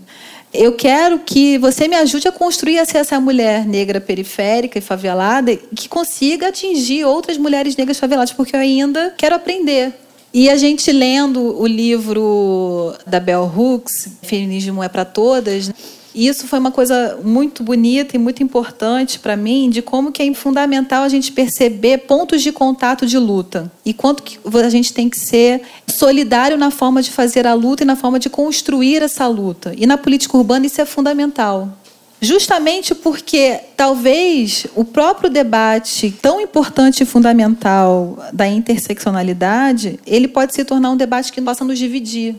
Eu 0.54 0.74
quero 0.74 1.18
que 1.20 1.58
você 1.58 1.88
me 1.88 1.96
ajude 1.96 2.28
a 2.28 2.32
construir 2.32 2.78
essa 2.78 3.20
mulher 3.20 3.66
negra 3.66 4.00
periférica 4.00 4.78
e 4.78 4.82
favelada 4.82 5.56
que 5.56 5.90
consiga 5.90 6.50
atingir 6.50 7.06
outras 7.06 7.38
mulheres 7.38 7.76
negras 7.76 7.98
faveladas, 7.98 8.32
porque 8.32 8.56
eu 8.56 8.60
ainda 8.60 9.14
quero 9.18 9.36
aprender. 9.36 9.94
E 10.32 10.50
a 10.50 10.56
gente 10.56 10.92
lendo 10.92 11.60
o 11.60 11.66
livro 11.66 12.94
da 13.06 13.20
Bell 13.20 13.52
Hooks, 13.56 14.10
Feminismo 14.22 14.84
é 14.84 14.90
para 14.90 15.06
Todas, 15.06 15.72
E 16.14 16.28
isso 16.28 16.48
foi 16.48 16.60
uma 16.60 16.72
coisa 16.72 17.20
muito 17.24 17.64
bonita 17.64 18.16
e 18.16 18.20
muito 18.20 18.44
importante 18.44 19.20
para 19.20 19.36
mim, 19.36 19.70
de 19.70 19.82
como 19.82 20.12
que 20.12 20.22
é 20.22 20.34
fundamental 20.34 21.04
a 21.04 21.10
gente 21.10 21.32
perceber 21.32 22.00
pontos 22.00 22.42
de 22.42 22.52
contato 22.52 23.06
de 23.06 23.18
luta 23.18 23.72
e 23.86 23.94
quanto 23.94 24.24
que 24.24 24.40
a 24.64 24.70
gente 24.70 24.94
tem 24.94 25.10
que 25.10 25.18
ser 25.18 25.62
solidário 25.88 26.58
na 26.58 26.70
forma 26.70 27.02
de 27.02 27.12
fazer 27.12 27.48
a 27.48 27.54
luta 27.54 27.84
e 27.84 27.86
na 27.86 27.96
forma 27.96 28.20
de 28.20 28.30
construir 28.30 29.02
essa 29.02 29.28
luta. 29.28 29.74
E 29.78 29.86
na 29.86 29.98
política 29.98 30.38
urbana 30.38 30.66
isso 30.66 30.80
é 30.80 30.86
fundamental. 30.86 31.78
Justamente 32.22 32.96
porque 32.96 33.60
talvez 33.76 34.66
o 34.76 34.86
próprio 34.86 35.30
debate 35.30 36.10
tão 36.22 36.40
importante 36.40 37.04
e 37.04 37.06
fundamental 37.06 38.18
da 38.32 38.48
interseccionalidade, 38.48 40.00
ele 40.08 40.30
pode 40.30 40.54
se 40.54 40.64
tornar 40.64 40.92
um 40.92 40.96
debate 40.96 41.34
que 41.34 41.42
possa 41.42 41.66
nos 41.66 41.78
dividir. 41.78 42.38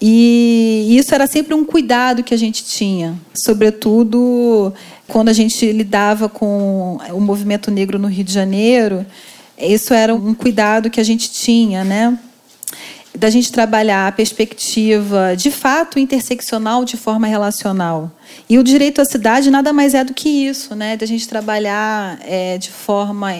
E 0.00 0.96
isso 0.98 1.14
era 1.14 1.26
sempre 1.26 1.54
um 1.54 1.64
cuidado 1.64 2.22
que 2.22 2.34
a 2.34 2.36
gente 2.36 2.64
tinha, 2.64 3.18
sobretudo 3.34 4.72
quando 5.08 5.28
a 5.28 5.32
gente 5.32 5.72
lidava 5.72 6.28
com 6.28 6.98
o 7.10 7.20
movimento 7.20 7.70
negro 7.70 7.98
no 7.98 8.08
Rio 8.08 8.24
de 8.24 8.32
Janeiro. 8.32 9.06
Isso 9.58 9.94
era 9.94 10.14
um 10.14 10.34
cuidado 10.34 10.90
que 10.90 11.00
a 11.00 11.04
gente 11.04 11.30
tinha, 11.30 11.82
né? 11.82 12.18
Da 13.14 13.30
gente 13.30 13.50
trabalhar 13.50 14.08
a 14.08 14.12
perspectiva 14.12 15.34
de 15.34 15.50
fato 15.50 15.98
interseccional 15.98 16.84
de 16.84 16.98
forma 16.98 17.26
relacional. 17.26 18.10
E 18.50 18.58
o 18.58 18.62
direito 18.62 19.00
à 19.00 19.04
cidade 19.06 19.50
nada 19.50 19.72
mais 19.72 19.94
é 19.94 20.04
do 20.04 20.12
que 20.12 20.28
isso, 20.28 20.74
né? 20.74 20.98
Da 20.98 21.06
gente 21.06 21.26
trabalhar 21.26 22.18
é, 22.22 22.58
de 22.58 22.70
forma 22.70 23.32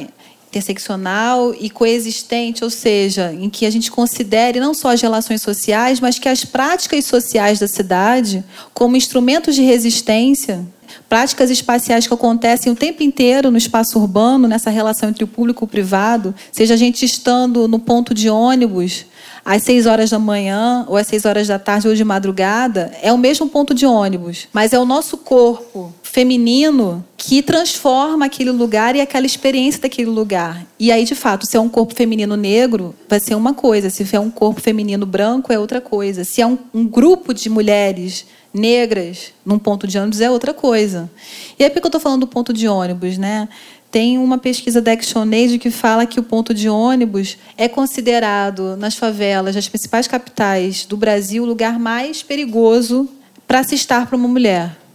interseccional 0.57 1.55
e 1.59 1.69
coexistente, 1.69 2.65
ou 2.65 2.71
seja, 2.71 3.33
em 3.33 3.51
que 3.51 3.67
a 3.67 3.71
gente 3.71 3.91
considere 3.91 4.59
não 4.59 4.73
só 4.73 4.91
as 4.91 5.01
relações 5.01 5.43
sociais, 5.43 6.01
mas 6.01 6.19
que 6.19 6.29
as 6.29 6.45
práticas 6.45 7.05
sociais 7.05 7.59
da 7.59 7.69
cidade, 7.69 8.43
como 8.73 8.97
instrumentos 8.97 9.55
de 9.55 9.63
resistência, 9.63 10.65
práticas 11.09 11.51
espaciais 11.51 12.07
que 12.07 12.15
acontecem 12.15 12.73
o 12.73 12.77
tempo 12.77 13.03
inteiro 13.03 13.51
no 13.51 13.59
espaço 13.59 13.99
urbano, 13.99 14.49
nessa 14.49 14.71
relação 14.71 15.11
entre 15.11 15.25
o 15.25 15.29
público 15.29 15.65
e 15.65 15.67
o 15.67 15.69
privado, 15.69 16.35
seja 16.51 16.75
a 16.75 16.77
gente 16.77 17.05
estando 17.05 17.69
no 17.69 17.79
ponto 17.79 18.15
de 18.15 18.31
ônibus 18.31 19.05
às 19.45 19.63
seis 19.63 19.87
horas 19.87 20.11
da 20.11 20.19
manhã, 20.19 20.85
ou 20.89 20.97
às 20.97 21.07
seis 21.07 21.25
horas 21.25 21.47
da 21.47 21.59
tarde, 21.59 21.87
ou 21.87 21.95
de 21.95 22.03
madrugada, 22.03 22.91
é 23.01 23.13
o 23.13 23.19
mesmo 23.19 23.49
ponto 23.49 23.73
de 23.73 23.87
ônibus, 23.87 24.49
mas 24.53 24.73
é 24.73 24.79
o 24.79 24.85
nosso 24.85 25.17
corpo 25.19 25.95
feminino 26.17 27.05
que 27.15 27.43
transforma 27.43 28.25
aquele 28.25 28.51
lugar 28.51 28.97
e 28.97 29.03
aquela 29.03 29.27
experiência 29.27 29.83
daquele 29.83 30.09
lugar. 30.09 30.65
E 30.81 30.91
aí, 30.91 31.05
de 31.05 31.15
fato, 31.15 31.45
se 31.45 31.59
é 31.59 31.61
um 31.61 31.69
corpo 31.69 31.95
feminino 31.95 32.39
negro, 32.39 32.95
vai 33.07 33.21
ser 33.21 33.35
uma 33.35 33.53
coisa. 33.53 33.91
Se 33.91 34.17
é 34.17 34.19
um 34.19 34.31
corpo 34.31 34.59
feminino 34.59 35.05
branco, 35.05 35.53
é 35.53 35.59
outra 35.59 35.79
coisa. 35.79 36.25
Se 36.25 36.41
é 36.41 36.47
um, 36.47 36.57
um 36.73 36.87
grupo 36.87 37.35
de 37.35 37.51
mulheres 37.51 38.25
negras 38.51 39.35
num 39.45 39.59
ponto 39.59 39.87
de 39.87 39.99
ônibus, 39.99 40.23
é 40.23 40.31
outra 40.31 40.55
coisa. 40.55 41.11
E 41.59 41.65
aí, 41.65 41.69
por 41.69 41.81
que 41.81 41.87
eu 41.87 41.89
estou 41.89 42.01
falando 42.01 42.21
do 42.21 42.29
ponto 42.29 42.51
de 42.51 42.67
ônibus, 42.67 43.19
né? 43.19 43.47
Tem 43.91 44.17
uma 44.17 44.39
pesquisa 44.39 44.81
da 44.81 44.93
ActionAid 44.93 45.59
que 45.59 45.71
fala 45.71 46.07
que 46.07 46.19
o 46.19 46.23
ponto 46.23 46.55
de 46.55 46.67
ônibus 46.67 47.37
é 47.59 47.69
considerado, 47.69 48.75
nas 48.79 48.95
favelas 48.95 49.55
das 49.55 49.69
principais 49.69 50.09
capitais 50.09 50.87
do 50.87 50.97
Brasil, 50.97 51.43
o 51.43 51.47
lugar 51.47 51.79
mais 51.79 52.23
perigoso 52.23 53.07
para 53.47 53.63
se 53.63 53.75
estar 53.75 54.07
para 54.07 54.17
uma 54.17 54.27
mulher. 54.29 54.86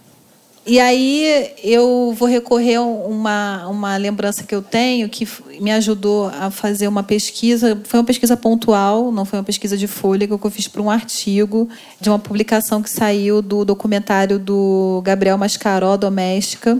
E 0.64 0.78
aí 0.78 1.50
eu 1.62 2.14
vou 2.16 2.28
recorrer 2.28 2.76
a 2.76 2.82
uma, 2.82 3.66
uma 3.66 3.96
lembrança 3.96 4.44
que 4.44 4.54
eu 4.54 4.62
tenho 4.62 5.08
que 5.08 5.26
me 5.60 5.72
ajudou 5.72 6.26
a 6.26 6.52
fazer 6.52 6.86
uma 6.86 7.02
pesquisa. 7.02 7.80
Foi 7.82 7.98
uma 7.98 8.06
pesquisa 8.06 8.36
pontual, 8.36 9.10
não 9.10 9.24
foi 9.24 9.40
uma 9.40 9.44
pesquisa 9.44 9.76
de 9.76 9.88
fôlego, 9.88 10.38
que 10.38 10.46
eu 10.46 10.50
fiz 10.52 10.68
para 10.68 10.80
um 10.80 10.88
artigo 10.88 11.68
de 12.00 12.08
uma 12.08 12.18
publicação 12.18 12.80
que 12.80 12.88
saiu 12.88 13.42
do 13.42 13.64
documentário 13.64 14.38
do 14.38 15.02
Gabriel 15.04 15.36
Mascaró, 15.36 15.96
Doméstica, 15.96 16.78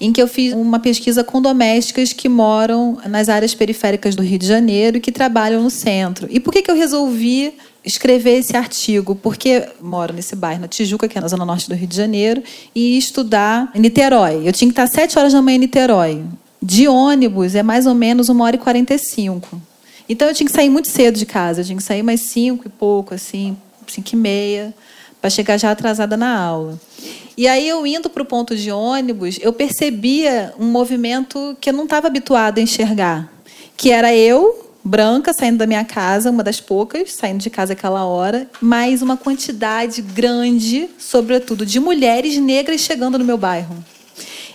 em 0.00 0.10
que 0.12 0.22
eu 0.22 0.26
fiz 0.26 0.54
uma 0.54 0.78
pesquisa 0.78 1.22
com 1.22 1.42
domésticas 1.42 2.14
que 2.14 2.28
moram 2.28 2.98
nas 3.06 3.28
áreas 3.28 3.54
periféricas 3.54 4.16
do 4.16 4.22
Rio 4.22 4.38
de 4.38 4.46
Janeiro 4.46 4.96
e 4.96 5.00
que 5.00 5.12
trabalham 5.12 5.62
no 5.62 5.70
centro. 5.70 6.26
E 6.30 6.40
por 6.40 6.54
que, 6.54 6.62
que 6.62 6.70
eu 6.70 6.74
resolvi 6.74 7.52
escrever 7.84 8.38
esse 8.38 8.56
artigo, 8.56 9.14
porque 9.14 9.66
moro 9.80 10.12
nesse 10.12 10.36
bairro, 10.36 10.60
na 10.60 10.68
Tijuca, 10.68 11.08
que 11.08 11.16
é 11.16 11.20
na 11.20 11.28
zona 11.28 11.44
norte 11.44 11.68
do 11.68 11.74
Rio 11.74 11.86
de 11.88 11.96
Janeiro, 11.96 12.42
e 12.74 12.98
estudar 12.98 13.70
em 13.74 13.80
Niterói. 13.80 14.46
Eu 14.46 14.52
tinha 14.52 14.68
que 14.68 14.72
estar 14.72 14.84
às 14.84 14.92
7 14.92 15.18
horas 15.18 15.32
da 15.32 15.40
manhã 15.40 15.56
em 15.56 15.60
Niterói. 15.60 16.22
De 16.62 16.86
ônibus 16.86 17.54
é 17.54 17.62
mais 17.62 17.86
ou 17.86 17.94
menos 17.94 18.28
uma 18.28 18.44
hora 18.44 18.56
e 18.56 18.58
45. 18.58 19.60
Então 20.08 20.28
eu 20.28 20.34
tinha 20.34 20.46
que 20.46 20.52
sair 20.52 20.68
muito 20.68 20.88
cedo 20.88 21.18
de 21.18 21.24
casa, 21.24 21.60
eu 21.60 21.64
tinha 21.64 21.76
que 21.76 21.82
sair 21.82 22.02
mais 22.02 22.20
cinco 22.22 22.66
e 22.66 22.68
pouco, 22.68 23.14
assim, 23.14 23.56
cinco 23.86 24.10
e 24.12 24.16
meia, 24.16 24.74
para 25.20 25.30
chegar 25.30 25.56
já 25.56 25.70
atrasada 25.70 26.16
na 26.16 26.36
aula. 26.36 26.78
E 27.36 27.46
aí 27.46 27.66
eu 27.66 27.86
indo 27.86 28.10
para 28.10 28.22
o 28.22 28.26
ponto 28.26 28.56
de 28.56 28.70
ônibus, 28.70 29.38
eu 29.40 29.52
percebia 29.52 30.52
um 30.58 30.66
movimento 30.66 31.56
que 31.60 31.70
eu 31.70 31.74
não 31.74 31.84
estava 31.84 32.08
habituada 32.08 32.60
a 32.60 32.62
enxergar, 32.62 33.32
que 33.76 33.90
era 33.90 34.14
eu 34.14 34.69
branca 34.82 35.32
saindo 35.32 35.58
da 35.58 35.66
minha 35.66 35.84
casa, 35.84 36.30
uma 36.30 36.42
das 36.42 36.60
poucas, 36.60 37.12
saindo 37.12 37.38
de 37.38 37.50
casa 37.50 37.72
aquela 37.72 38.04
hora, 38.04 38.48
mais 38.60 39.02
uma 39.02 39.16
quantidade 39.16 40.02
grande, 40.02 40.88
sobretudo, 40.98 41.66
de 41.66 41.78
mulheres 41.78 42.36
negras 42.38 42.80
chegando 42.80 43.18
no 43.18 43.24
meu 43.24 43.36
bairro. 43.36 43.76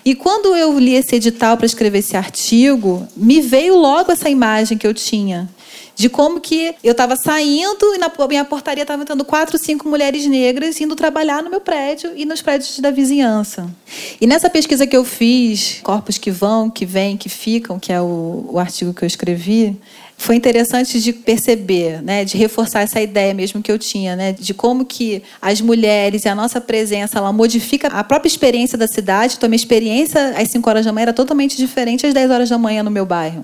E 0.04 0.14
quando 0.14 0.56
eu 0.56 0.78
li 0.78 0.94
esse 0.94 1.16
edital 1.16 1.58
para 1.58 1.66
escrever 1.66 2.00
esse 2.00 2.16
artigo, 2.16 3.08
me 3.16 3.42
veio 3.42 3.76
logo 3.76 4.12
essa 4.12 4.30
imagem 4.30 4.78
que 4.78 4.86
eu 4.86 4.94
tinha 4.94 5.50
de 5.96 6.10
como 6.10 6.42
que 6.42 6.76
eu 6.84 6.92
estava 6.92 7.16
saindo 7.16 7.96
e 7.96 7.98
na 7.98 8.12
minha 8.28 8.44
portaria 8.44 8.84
estavam 8.84 9.04
entrando 9.04 9.24
quatro, 9.24 9.58
cinco 9.58 9.88
mulheres 9.88 10.26
negras 10.28 10.80
indo 10.82 10.96
trabalhar 10.96 11.42
no 11.42 11.50
meu 11.50 11.62
prédio 11.62 12.12
e 12.16 12.26
nos 12.26 12.42
prédios 12.42 12.80
da 12.80 12.92
vizinhança. 12.92 13.74
E 14.20 14.28
nessa 14.28 14.50
pesquisa 14.50 14.86
que 14.86 14.96
eu 14.96 15.06
fiz, 15.06 15.80
corpos 15.82 16.18
que 16.18 16.30
vão, 16.30 16.70
que 16.70 16.86
vêm, 16.86 17.16
que 17.16 17.30
ficam, 17.30 17.80
que 17.80 17.94
é 17.94 18.02
o, 18.02 18.46
o 18.50 18.60
artigo 18.60 18.94
que 18.94 19.04
eu 19.04 19.08
escrevi, 19.08 19.78
foi 20.18 20.36
interessante 20.36 21.00
de 21.00 21.14
perceber, 21.14 22.02
né, 22.02 22.26
de 22.26 22.38
reforçar 22.38 22.82
essa 22.82 23.02
ideia 23.02 23.34
mesmo 23.34 23.62
que 23.62 23.72
eu 23.72 23.78
tinha, 23.78 24.16
né, 24.16 24.32
de 24.32 24.54
como 24.54 24.86
que 24.86 25.22
as 25.42 25.62
mulheres 25.62 26.26
e 26.26 26.30
a 26.30 26.36
nossa 26.36 26.60
presença 26.60 27.20
ela 27.20 27.32
modifica 27.32 27.88
a 27.90 28.04
própria 28.04 28.28
experiência 28.28 28.78
da 28.78 28.88
cidade. 28.88 29.36
Então, 29.38 29.50
minha 29.50 29.58
experiência 29.58 30.30
às 30.38 30.50
5 30.50 30.70
horas 30.70 30.86
da 30.86 30.92
manhã 30.92 31.04
era 31.04 31.14
totalmente 31.14 31.58
diferente 31.58 32.08
às 32.08 32.14
10 32.14 32.32
horas 32.32 32.50
da 32.50 32.58
manhã 32.58 32.82
no 32.82 32.92
meu 32.92 33.06
bairro. 33.06 33.44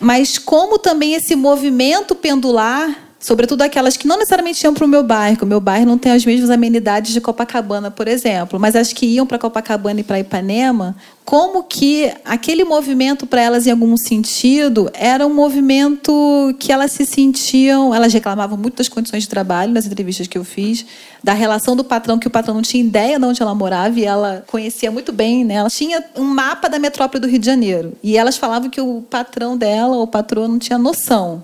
Mas 0.00 0.38
como 0.38 0.78
também 0.78 1.14
esse 1.14 1.34
movimento 1.34 2.14
pendular 2.14 3.07
Sobretudo 3.20 3.62
aquelas 3.62 3.96
que 3.96 4.06
não 4.06 4.16
necessariamente 4.16 4.62
iam 4.62 4.72
para 4.72 4.84
o 4.84 4.88
meu 4.88 5.02
bairro. 5.02 5.38
O 5.42 5.46
meu 5.46 5.60
bairro 5.60 5.84
não 5.84 5.98
tem 5.98 6.12
as 6.12 6.24
mesmas 6.24 6.50
amenidades 6.50 7.12
de 7.12 7.20
Copacabana, 7.20 7.90
por 7.90 8.06
exemplo. 8.06 8.60
Mas 8.60 8.76
as 8.76 8.92
que 8.92 9.06
iam 9.06 9.26
para 9.26 9.38
Copacabana 9.38 10.00
e 10.00 10.04
para 10.04 10.20
Ipanema, 10.20 10.94
como 11.24 11.64
que 11.64 12.12
aquele 12.24 12.62
movimento 12.62 13.26
para 13.26 13.42
elas, 13.42 13.66
em 13.66 13.72
algum 13.72 13.96
sentido, 13.96 14.88
era 14.94 15.26
um 15.26 15.34
movimento 15.34 16.54
que 16.60 16.70
elas 16.70 16.92
se 16.92 17.04
sentiam. 17.04 17.92
Elas 17.92 18.12
reclamavam 18.12 18.56
muito 18.56 18.76
das 18.76 18.88
condições 18.88 19.24
de 19.24 19.28
trabalho 19.28 19.72
nas 19.72 19.84
entrevistas 19.84 20.28
que 20.28 20.38
eu 20.38 20.44
fiz, 20.44 20.86
da 21.22 21.32
relação 21.32 21.74
do 21.74 21.82
patrão, 21.82 22.20
que 22.20 22.28
o 22.28 22.30
patrão 22.30 22.54
não 22.54 22.62
tinha 22.62 22.84
ideia 22.84 23.18
de 23.18 23.24
onde 23.24 23.42
ela 23.42 23.54
morava 23.54 23.98
e 23.98 24.04
ela 24.04 24.44
conhecia 24.46 24.92
muito 24.92 25.12
bem. 25.12 25.44
Né? 25.44 25.54
Ela 25.54 25.68
tinha 25.68 26.04
um 26.16 26.24
mapa 26.24 26.68
da 26.68 26.78
metrópole 26.78 27.20
do 27.20 27.26
Rio 27.26 27.40
de 27.40 27.46
Janeiro. 27.46 27.94
E 28.00 28.16
elas 28.16 28.36
falavam 28.36 28.70
que 28.70 28.80
o 28.80 29.02
patrão 29.10 29.56
dela, 29.56 29.96
ou 29.96 30.04
o 30.04 30.06
patrão, 30.06 30.46
não 30.46 30.58
tinha 30.60 30.78
noção 30.78 31.42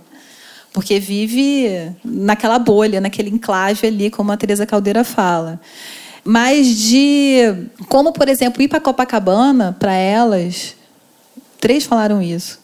porque 0.75 0.99
vive 0.99 1.93
naquela 2.05 2.59
bolha, 2.59 3.01
naquele 3.01 3.31
enclave 3.31 3.87
ali, 3.87 4.11
como 4.11 4.33
a 4.33 4.37
Teresa 4.37 4.67
Caldeira 4.67 5.05
fala. 5.05 5.61
Mas 6.25 6.67
de 6.67 7.69
como, 7.89 8.13
por 8.13 8.29
exemplo, 8.29 8.61
ir 8.61 8.67
para 8.67 8.81
Copacabana, 8.81 9.77
para 9.79 9.95
elas, 9.95 10.75
três 11.61 11.85
falaram 11.85 12.21
isso. 12.21 12.59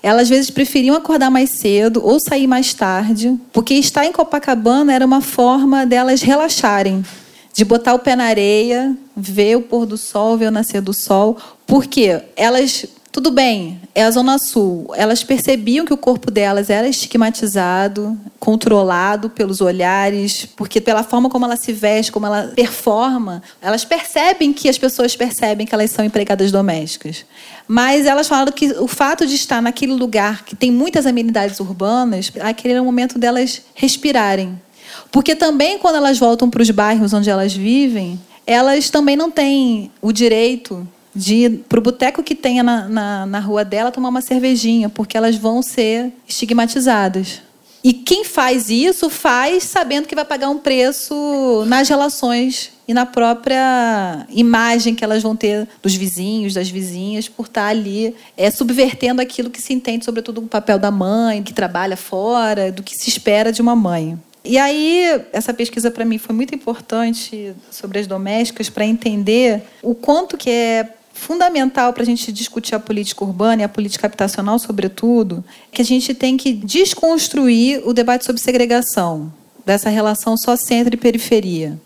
Elas 0.00 0.22
às 0.22 0.28
vezes 0.28 0.50
preferiam 0.52 0.94
acordar 0.94 1.30
mais 1.30 1.50
cedo 1.50 2.00
ou 2.04 2.20
sair 2.20 2.46
mais 2.46 2.72
tarde, 2.72 3.36
porque 3.52 3.74
estar 3.74 4.06
em 4.06 4.12
Copacabana 4.12 4.92
era 4.92 5.04
uma 5.04 5.20
forma 5.20 5.84
delas 5.84 6.22
relaxarem, 6.22 7.04
de 7.52 7.64
botar 7.64 7.94
o 7.94 7.98
pé 7.98 8.14
na 8.14 8.26
areia, 8.26 8.96
ver 9.16 9.56
o 9.56 9.62
pôr 9.62 9.84
do 9.84 9.96
sol, 9.96 10.38
ver 10.38 10.46
o 10.46 10.52
nascer 10.52 10.80
do 10.80 10.94
sol, 10.94 11.36
porque 11.66 12.22
elas 12.36 12.86
tudo 13.18 13.32
bem, 13.32 13.80
é 13.96 14.04
a 14.04 14.10
Zona 14.12 14.38
Sul. 14.38 14.92
Elas 14.94 15.24
percebiam 15.24 15.84
que 15.84 15.92
o 15.92 15.96
corpo 15.96 16.30
delas 16.30 16.70
era 16.70 16.86
estigmatizado, 16.86 18.16
controlado 18.38 19.28
pelos 19.28 19.60
olhares, 19.60 20.46
porque 20.46 20.80
pela 20.80 21.02
forma 21.02 21.28
como 21.28 21.44
ela 21.44 21.56
se 21.56 21.72
veste, 21.72 22.12
como 22.12 22.26
ela 22.26 22.52
performa, 22.54 23.42
elas 23.60 23.84
percebem 23.84 24.52
que 24.52 24.68
as 24.68 24.78
pessoas 24.78 25.16
percebem 25.16 25.66
que 25.66 25.74
elas 25.74 25.90
são 25.90 26.04
empregadas 26.04 26.52
domésticas. 26.52 27.26
Mas 27.66 28.06
elas 28.06 28.28
falaram 28.28 28.52
que 28.52 28.70
o 28.74 28.86
fato 28.86 29.26
de 29.26 29.34
estar 29.34 29.60
naquele 29.60 29.94
lugar 29.94 30.44
que 30.44 30.54
tem 30.54 30.70
muitas 30.70 31.04
amenidades 31.04 31.58
urbanas, 31.58 32.30
aquele 32.38 32.74
era 32.74 32.82
o 32.82 32.86
momento 32.86 33.18
delas 33.18 33.62
respirarem. 33.74 34.62
Porque 35.10 35.34
também 35.34 35.76
quando 35.76 35.96
elas 35.96 36.20
voltam 36.20 36.48
para 36.48 36.62
os 36.62 36.70
bairros 36.70 37.12
onde 37.12 37.28
elas 37.28 37.52
vivem, 37.52 38.20
elas 38.46 38.90
também 38.90 39.16
não 39.16 39.28
têm 39.28 39.90
o 40.00 40.12
direito 40.12 40.86
de 41.18 41.34
ir 41.34 41.50
para 41.68 41.78
o 41.78 41.82
boteco 41.82 42.22
que 42.22 42.34
tenha 42.34 42.62
na, 42.62 42.88
na, 42.88 43.26
na 43.26 43.40
rua 43.40 43.64
dela 43.64 43.90
tomar 43.90 44.08
uma 44.08 44.20
cervejinha, 44.20 44.88
porque 44.88 45.16
elas 45.16 45.36
vão 45.36 45.62
ser 45.62 46.12
estigmatizadas. 46.26 47.42
E 47.82 47.92
quem 47.92 48.24
faz 48.24 48.70
isso 48.70 49.08
faz 49.08 49.64
sabendo 49.64 50.08
que 50.08 50.14
vai 50.14 50.24
pagar 50.24 50.48
um 50.48 50.58
preço 50.58 51.64
nas 51.66 51.88
relações 51.88 52.72
e 52.88 52.94
na 52.94 53.06
própria 53.06 54.26
imagem 54.30 54.94
que 54.94 55.04
elas 55.04 55.22
vão 55.22 55.36
ter 55.36 55.68
dos 55.82 55.94
vizinhos, 55.94 56.54
das 56.54 56.68
vizinhas, 56.68 57.28
por 57.28 57.46
estar 57.46 57.68
ali 57.68 58.14
é, 58.36 58.50
subvertendo 58.50 59.22
aquilo 59.22 59.50
que 59.50 59.60
se 59.60 59.72
entende, 59.72 60.04
sobretudo, 60.04 60.40
o 60.40 60.48
papel 60.48 60.78
da 60.78 60.90
mãe, 60.90 61.42
que 61.42 61.52
trabalha 61.52 61.96
fora, 61.96 62.72
do 62.72 62.82
que 62.82 62.96
se 62.96 63.08
espera 63.08 63.52
de 63.52 63.62
uma 63.62 63.76
mãe. 63.76 64.18
E 64.44 64.56
aí, 64.56 65.22
essa 65.32 65.52
pesquisa 65.52 65.90
para 65.90 66.04
mim 66.04 66.16
foi 66.16 66.34
muito 66.34 66.54
importante 66.54 67.54
sobre 67.70 67.98
as 67.98 68.06
domésticas 68.06 68.70
para 68.70 68.86
entender 68.86 69.62
o 69.82 69.94
quanto 69.94 70.36
que 70.36 70.48
é 70.48 70.94
fundamental 71.18 71.92
para 71.92 72.02
a 72.02 72.06
gente 72.06 72.32
discutir 72.32 72.74
a 72.74 72.80
política 72.80 73.24
urbana 73.24 73.62
e 73.62 73.64
a 73.64 73.68
política 73.68 74.06
habitacional, 74.06 74.58
sobretudo, 74.58 75.44
que 75.72 75.82
a 75.82 75.84
gente 75.84 76.14
tem 76.14 76.36
que 76.36 76.52
desconstruir 76.52 77.82
o 77.84 77.92
debate 77.92 78.24
sobre 78.24 78.40
segregação, 78.40 79.32
dessa 79.66 79.90
relação 79.90 80.36
só 80.36 80.56
centro 80.56 80.94
e 80.94 80.96
periferia. 80.96 81.78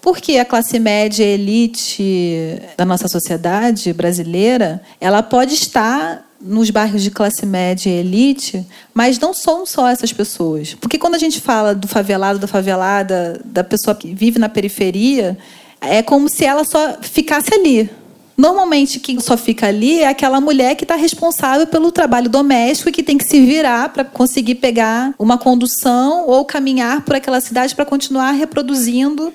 Porque 0.00 0.38
a 0.38 0.44
classe 0.44 0.78
média 0.78 1.24
elite 1.24 2.60
da 2.76 2.84
nossa 2.84 3.08
sociedade 3.08 3.92
brasileira, 3.92 4.82
ela 5.00 5.22
pode 5.22 5.54
estar 5.54 6.24
nos 6.40 6.70
bairros 6.70 7.02
de 7.02 7.10
classe 7.10 7.44
média 7.44 7.90
e 7.90 7.94
elite, 7.94 8.64
mas 8.94 9.18
não 9.18 9.34
são 9.34 9.66
só 9.66 9.88
essas 9.88 10.12
pessoas. 10.12 10.74
Porque 10.74 10.98
quando 10.98 11.16
a 11.16 11.18
gente 11.18 11.40
fala 11.40 11.74
do 11.74 11.88
favelado, 11.88 12.38
da 12.38 12.46
favelada, 12.46 13.40
da 13.44 13.64
pessoa 13.64 13.94
que 13.94 14.14
vive 14.14 14.38
na 14.38 14.48
periferia, 14.48 15.36
é 15.80 16.02
como 16.02 16.28
se 16.28 16.44
ela 16.44 16.64
só 16.64 16.98
ficasse 17.02 17.52
ali. 17.52 17.90
Normalmente, 18.38 19.00
quem 19.00 19.18
só 19.18 19.36
fica 19.36 19.66
ali 19.66 19.98
é 19.98 20.06
aquela 20.06 20.40
mulher 20.40 20.76
que 20.76 20.84
está 20.84 20.94
responsável 20.94 21.66
pelo 21.66 21.90
trabalho 21.90 22.30
doméstico 22.30 22.88
e 22.88 22.92
que 22.92 23.02
tem 23.02 23.18
que 23.18 23.24
se 23.24 23.44
virar 23.44 23.88
para 23.88 24.04
conseguir 24.04 24.54
pegar 24.54 25.12
uma 25.18 25.36
condução 25.36 26.24
ou 26.28 26.44
caminhar 26.44 27.04
por 27.04 27.16
aquela 27.16 27.40
cidade 27.40 27.74
para 27.74 27.84
continuar 27.84 28.30
reproduzindo 28.30 29.34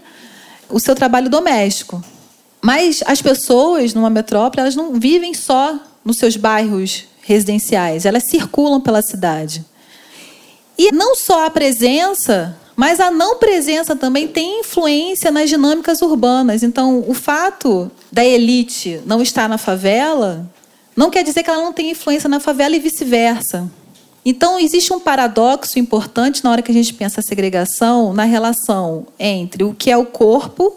o 0.69 0.79
seu 0.79 0.95
trabalho 0.95 1.29
doméstico. 1.29 2.01
Mas 2.61 3.03
as 3.05 3.21
pessoas 3.21 3.93
numa 3.93 4.09
metrópole, 4.09 4.61
elas 4.61 4.75
não 4.75 4.93
vivem 4.93 5.33
só 5.33 5.77
nos 6.05 6.17
seus 6.17 6.37
bairros 6.37 7.03
residenciais, 7.23 8.05
elas 8.05 8.23
circulam 8.29 8.79
pela 8.79 9.01
cidade. 9.01 9.65
E 10.77 10.93
não 10.93 11.13
só 11.13 11.45
a 11.45 11.49
presença 11.49 12.57
mas 12.83 12.99
a 12.99 13.09
não 13.09 13.37
presença 13.37 13.95
também 13.95 14.27
tem 14.27 14.59
influência 14.59 15.31
nas 15.31 15.49
dinâmicas 15.49 16.01
urbanas. 16.01 16.63
Então, 16.63 17.01
o 17.07 17.13
fato 17.13 17.89
da 18.11 18.25
elite 18.25 18.99
não 19.05 19.21
estar 19.21 19.47
na 19.47 19.57
favela 19.57 20.45
não 20.93 21.09
quer 21.09 21.23
dizer 21.23 21.43
que 21.43 21.49
ela 21.49 21.63
não 21.63 21.71
tem 21.71 21.91
influência 21.91 22.27
na 22.27 22.41
favela 22.41 22.75
e 22.75 22.79
vice-versa. 22.79 23.71
Então, 24.25 24.59
existe 24.59 24.91
um 24.91 24.99
paradoxo 24.99 25.79
importante 25.79 26.43
na 26.43 26.51
hora 26.51 26.61
que 26.61 26.71
a 26.71 26.73
gente 26.73 26.93
pensa 26.93 27.21
a 27.21 27.23
segregação 27.23 28.13
na 28.13 28.25
relação 28.25 29.07
entre 29.17 29.63
o 29.63 29.73
que 29.73 29.89
é 29.89 29.95
o 29.95 30.05
corpo, 30.05 30.75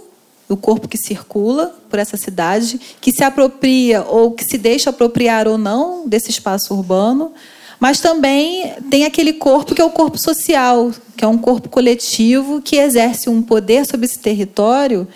o 0.49 0.57
corpo 0.57 0.87
que 0.87 0.97
circula 0.97 1.75
por 1.91 1.99
essa 1.99 2.17
cidade, 2.17 2.81
que 3.01 3.11
se 3.11 3.25
apropria 3.25 4.05
ou 4.05 4.31
que 4.31 4.45
se 4.45 4.57
deixa 4.57 4.91
apropriar 4.91 5.49
ou 5.49 5.59
não 5.59 6.07
desse 6.07 6.31
espaço 6.31 6.73
urbano, 6.73 7.33
mas 7.79 8.01
também 8.01 8.73
tem 8.91 9.05
aquele 9.05 9.33
corpo 9.33 9.75
que 9.75 9.81
é 9.81 9.85
o 9.85 9.91
corpo 9.91 10.19
social, 10.19 10.93
que 11.17 11.25
é 11.25 11.29
um 11.29 11.39
corpo 11.39 11.69
coletivo 11.69 12.61
que 12.63 12.77
exerce 12.77 13.29
um 13.29 13.43
poder 13.43 13.87
sobre 13.87 14.07
esse 14.07 14.19
território 14.19 15.07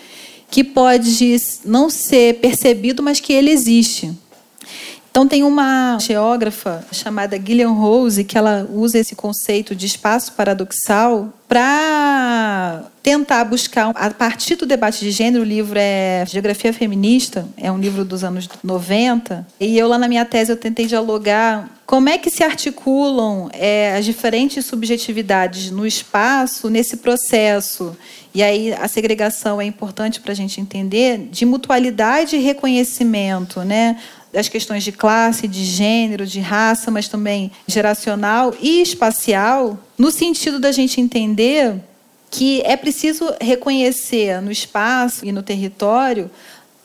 que 0.49 0.63
pode 0.63 1.37
não 1.63 1.89
ser 1.89 2.39
percebido, 2.39 3.01
mas 3.01 3.19
que 3.19 3.31
ele 3.31 3.51
existe. 3.51 4.13
Então 5.09 5.27
tem 5.27 5.43
uma 5.43 5.97
geógrafa 5.99 6.85
chamada 6.91 7.37
Gillian 7.37 7.71
Rose 7.71 8.23
que 8.23 8.37
ela 8.37 8.67
usa 8.71 8.97
esse 8.97 9.15
conceito 9.15 9.75
de 9.75 9.85
espaço 9.85 10.33
paradoxal 10.33 11.33
para 11.47 12.83
tentar 13.03 13.43
buscar 13.45 13.91
a 13.95 14.09
partir 14.11 14.55
do 14.55 14.65
debate 14.65 14.99
de 14.99 15.11
gênero, 15.11 15.43
o 15.43 15.47
livro 15.47 15.77
é 15.77 16.23
Geografia 16.27 16.71
Feminista, 16.71 17.47
é 17.57 17.71
um 17.71 17.79
livro 17.79 18.05
dos 18.05 18.23
anos 18.23 18.47
90, 18.63 19.45
e 19.59 19.77
eu 19.77 19.87
lá 19.87 19.97
na 19.97 20.07
minha 20.07 20.23
tese 20.23 20.51
eu 20.51 20.57
tentei 20.57 20.85
dialogar 20.85 21.69
como 21.85 22.07
é 22.09 22.17
que 22.17 22.29
se 22.29 22.43
articulam 22.43 23.49
é, 23.51 23.95
as 23.97 24.05
diferentes 24.05 24.65
subjetividades 24.65 25.71
no 25.71 25.85
espaço 25.85 26.69
nesse 26.69 26.97
processo. 26.97 27.97
E 28.33 28.41
aí 28.41 28.71
a 28.73 28.87
segregação 28.87 29.59
é 29.59 29.65
importante 29.65 30.21
para 30.21 30.31
a 30.31 30.35
gente 30.35 30.61
entender 30.61 31.27
de 31.29 31.45
mutualidade 31.45 32.37
e 32.37 32.39
reconhecimento, 32.39 33.61
né? 33.61 33.97
das 34.31 34.47
questões 34.47 34.83
de 34.83 34.93
classe, 34.93 35.47
de 35.47 35.65
gênero, 35.65 36.25
de 36.25 36.39
raça, 36.39 36.89
mas 36.89 37.09
também 37.09 37.51
geracional 37.67 38.55
e 38.61 38.81
espacial, 38.81 39.77
no 39.97 40.09
sentido 40.09 40.57
da 40.57 40.71
gente 40.71 41.01
entender 41.01 41.75
que 42.31 42.61
é 42.61 42.77
preciso 42.77 43.31
reconhecer 43.41 44.41
no 44.41 44.49
espaço 44.49 45.25
e 45.25 45.33
no 45.33 45.43
território 45.43 46.31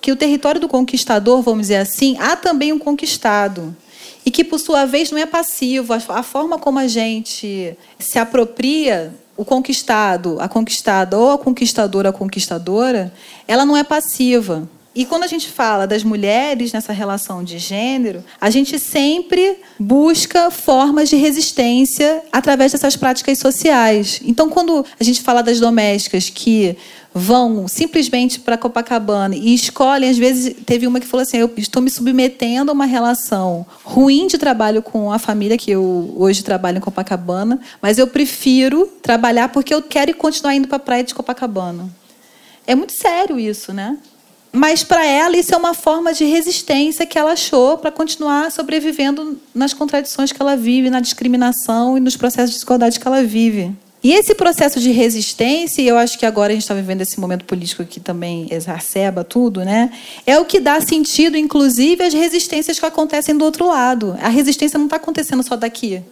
que 0.00 0.12
o 0.12 0.16
território 0.16 0.60
do 0.60 0.68
conquistador, 0.68 1.40
vamos 1.40 1.62
dizer 1.62 1.76
assim, 1.76 2.16
há 2.18 2.36
também 2.36 2.72
um 2.72 2.78
conquistado. 2.78 3.74
E 4.24 4.30
que, 4.30 4.44
por 4.44 4.58
sua 4.58 4.84
vez, 4.84 5.10
não 5.10 5.18
é 5.18 5.26
passivo. 5.26 5.92
A 5.92 6.22
forma 6.22 6.58
como 6.58 6.78
a 6.78 6.88
gente 6.88 7.76
se 7.98 8.18
apropria 8.18 9.14
o 9.36 9.44
conquistado, 9.44 10.36
a 10.40 10.48
conquistada 10.48 11.16
ou 11.16 11.30
a 11.30 11.38
conquistadora, 11.38 12.08
a 12.08 12.12
conquistadora, 12.12 13.12
ela 13.46 13.64
não 13.64 13.76
é 13.76 13.84
passiva. 13.84 14.68
E 14.96 15.04
quando 15.04 15.24
a 15.24 15.26
gente 15.26 15.50
fala 15.50 15.86
das 15.86 16.02
mulheres 16.02 16.72
nessa 16.72 16.90
relação 16.90 17.44
de 17.44 17.58
gênero, 17.58 18.24
a 18.40 18.48
gente 18.48 18.78
sempre 18.78 19.58
busca 19.78 20.50
formas 20.50 21.10
de 21.10 21.16
resistência 21.16 22.22
através 22.32 22.72
dessas 22.72 22.96
práticas 22.96 23.38
sociais. 23.38 24.22
Então, 24.24 24.48
quando 24.48 24.86
a 24.98 25.04
gente 25.04 25.20
fala 25.20 25.42
das 25.42 25.60
domésticas 25.60 26.30
que 26.30 26.78
vão 27.12 27.68
simplesmente 27.68 28.40
para 28.40 28.56
Copacabana 28.56 29.36
e 29.36 29.52
escolhem, 29.54 30.08
às 30.08 30.16
vezes 30.16 30.56
teve 30.64 30.86
uma 30.86 30.98
que 30.98 31.06
falou 31.06 31.24
assim: 31.24 31.36
eu 31.36 31.52
estou 31.58 31.82
me 31.82 31.90
submetendo 31.90 32.70
a 32.70 32.74
uma 32.74 32.86
relação 32.86 33.66
ruim 33.84 34.26
de 34.26 34.38
trabalho 34.38 34.80
com 34.80 35.12
a 35.12 35.18
família 35.18 35.58
que 35.58 35.70
eu 35.70 36.14
hoje 36.16 36.42
trabalho 36.42 36.78
em 36.78 36.80
Copacabana, 36.80 37.60
mas 37.82 37.98
eu 37.98 38.06
prefiro 38.06 38.86
trabalhar 39.02 39.50
porque 39.50 39.74
eu 39.74 39.82
quero 39.82 40.14
continuar 40.16 40.54
indo 40.54 40.68
para 40.68 40.76
a 40.76 40.80
praia 40.80 41.04
de 41.04 41.14
Copacabana. 41.14 41.86
É 42.66 42.74
muito 42.74 42.94
sério 42.94 43.38
isso, 43.38 43.74
né? 43.74 43.98
Mas 44.56 44.82
para 44.82 45.04
ela 45.04 45.36
isso 45.36 45.54
é 45.54 45.56
uma 45.56 45.74
forma 45.74 46.14
de 46.14 46.24
resistência 46.24 47.04
que 47.04 47.18
ela 47.18 47.32
achou 47.32 47.76
para 47.76 47.90
continuar 47.90 48.50
sobrevivendo 48.50 49.38
nas 49.54 49.74
contradições 49.74 50.32
que 50.32 50.40
ela 50.40 50.56
vive, 50.56 50.88
na 50.88 51.00
discriminação 51.00 51.98
e 51.98 52.00
nos 52.00 52.16
processos 52.16 52.50
de 52.50 52.56
desigualdade 52.56 52.98
que 52.98 53.06
ela 53.06 53.22
vive. 53.22 53.70
E 54.02 54.14
esse 54.14 54.34
processo 54.34 54.80
de 54.80 54.90
resistência, 54.90 55.82
e 55.82 55.88
eu 55.88 55.98
acho 55.98 56.18
que 56.18 56.24
agora 56.24 56.52
a 56.52 56.54
gente 56.54 56.62
está 56.62 56.74
vivendo 56.74 57.02
esse 57.02 57.20
momento 57.20 57.44
político 57.44 57.84
que 57.84 58.00
também 58.00 58.46
exacerba 58.50 59.22
tudo, 59.22 59.62
né? 59.62 59.90
É 60.24 60.38
o 60.38 60.44
que 60.46 60.58
dá 60.58 60.80
sentido, 60.80 61.36
inclusive, 61.36 62.02
às 62.04 62.14
resistências 62.14 62.78
que 62.78 62.86
acontecem 62.86 63.36
do 63.36 63.44
outro 63.44 63.68
lado. 63.68 64.16
A 64.22 64.28
resistência 64.28 64.78
não 64.78 64.86
está 64.86 64.96
acontecendo 64.96 65.42
só 65.42 65.56
daqui 65.56 66.02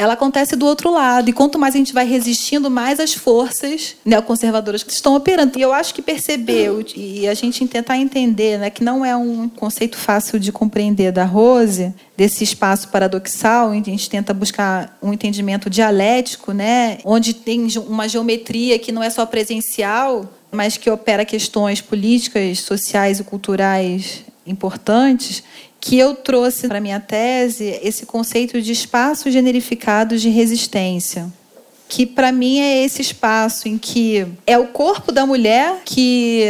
ela 0.00 0.14
acontece 0.14 0.56
do 0.56 0.64
outro 0.64 0.90
lado. 0.90 1.28
E 1.28 1.32
quanto 1.32 1.58
mais 1.58 1.74
a 1.74 1.78
gente 1.78 1.92
vai 1.92 2.06
resistindo, 2.06 2.70
mais 2.70 2.98
as 2.98 3.12
forças 3.12 3.96
neoconservadoras 4.02 4.82
estão 4.88 5.14
operando. 5.14 5.58
E 5.58 5.60
eu 5.60 5.74
acho 5.74 5.92
que 5.92 6.00
perceber 6.00 6.70
e 6.96 7.28
a 7.28 7.34
gente 7.34 7.66
tentar 7.66 7.98
entender 7.98 8.58
né, 8.58 8.70
que 8.70 8.82
não 8.82 9.04
é 9.04 9.14
um 9.14 9.46
conceito 9.46 9.98
fácil 9.98 10.40
de 10.40 10.50
compreender 10.50 11.12
da 11.12 11.24
Rose, 11.24 11.92
desse 12.16 12.42
espaço 12.42 12.88
paradoxal, 12.88 13.72
a 13.72 13.74
gente 13.74 14.08
tenta 14.08 14.32
buscar 14.32 14.96
um 15.02 15.12
entendimento 15.12 15.68
dialético, 15.68 16.52
né, 16.52 16.96
onde 17.04 17.34
tem 17.34 17.66
uma 17.86 18.08
geometria 18.08 18.78
que 18.78 18.92
não 18.92 19.02
é 19.02 19.10
só 19.10 19.26
presencial, 19.26 20.32
mas 20.50 20.78
que 20.78 20.88
opera 20.88 21.26
questões 21.26 21.82
políticas, 21.82 22.60
sociais 22.60 23.20
e 23.20 23.24
culturais 23.24 24.24
importantes 24.46 25.42
que 25.80 25.98
eu 25.98 26.14
trouxe 26.14 26.68
para 26.68 26.80
minha 26.80 27.00
tese 27.00 27.78
esse 27.82 28.04
conceito 28.04 28.60
de 28.60 28.72
espaços 28.72 29.32
generificados 29.32 30.20
de 30.20 30.28
resistência, 30.28 31.32
que 31.88 32.04
para 32.06 32.30
mim 32.30 32.60
é 32.60 32.84
esse 32.84 33.00
espaço 33.00 33.66
em 33.66 33.78
que 33.78 34.26
é 34.46 34.58
o 34.58 34.68
corpo 34.68 35.10
da 35.10 35.24
mulher 35.24 35.80
que 35.84 36.44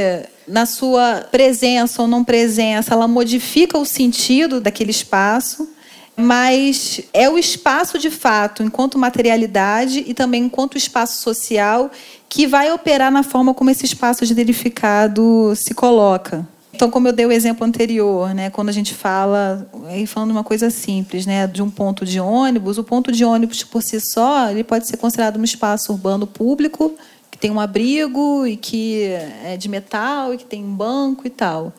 na 0.50 0.66
sua 0.66 1.28
presença 1.30 2.02
ou 2.02 2.08
não 2.08 2.24
presença, 2.24 2.92
ela 2.92 3.06
modifica 3.06 3.78
o 3.78 3.86
sentido 3.86 4.60
daquele 4.60 4.90
espaço, 4.90 5.68
mas 6.16 7.00
é 7.14 7.30
o 7.30 7.38
espaço 7.38 7.98
de 7.98 8.10
fato, 8.10 8.62
enquanto 8.62 8.98
materialidade 8.98 10.04
e 10.06 10.12
também 10.12 10.44
enquanto 10.44 10.76
espaço 10.76 11.22
social, 11.22 11.90
que 12.28 12.46
vai 12.46 12.72
operar 12.72 13.12
na 13.12 13.22
forma 13.22 13.54
como 13.54 13.70
esse 13.70 13.84
espaço 13.84 14.24
generificado 14.24 15.54
se 15.54 15.72
coloca. 15.72 16.46
Então, 16.72 16.90
como 16.90 17.08
eu 17.08 17.12
dei 17.12 17.26
o 17.26 17.32
exemplo 17.32 17.66
anterior, 17.66 18.32
né, 18.34 18.48
quando 18.48 18.68
a 18.68 18.72
gente 18.72 18.94
fala, 18.94 19.68
aí 19.86 20.06
falando 20.06 20.30
uma 20.30 20.44
coisa 20.44 20.70
simples, 20.70 21.26
né, 21.26 21.46
de 21.46 21.62
um 21.62 21.68
ponto 21.68 22.04
de 22.06 22.20
ônibus, 22.20 22.78
o 22.78 22.84
ponto 22.84 23.10
de 23.10 23.24
ônibus 23.24 23.64
por 23.64 23.82
si 23.82 24.00
só, 24.00 24.48
ele 24.50 24.64
pode 24.64 24.86
ser 24.86 24.96
considerado 24.96 25.38
um 25.38 25.44
espaço 25.44 25.92
urbano 25.92 26.26
público 26.26 26.94
que 27.30 27.36
tem 27.38 27.50
um 27.50 27.60
abrigo 27.60 28.46
e 28.46 28.56
que 28.56 29.02
é 29.44 29.56
de 29.56 29.68
metal 29.68 30.32
e 30.32 30.38
que 30.38 30.44
tem 30.44 30.64
um 30.64 30.74
banco 30.74 31.26
e 31.26 31.30
tal. 31.30 31.72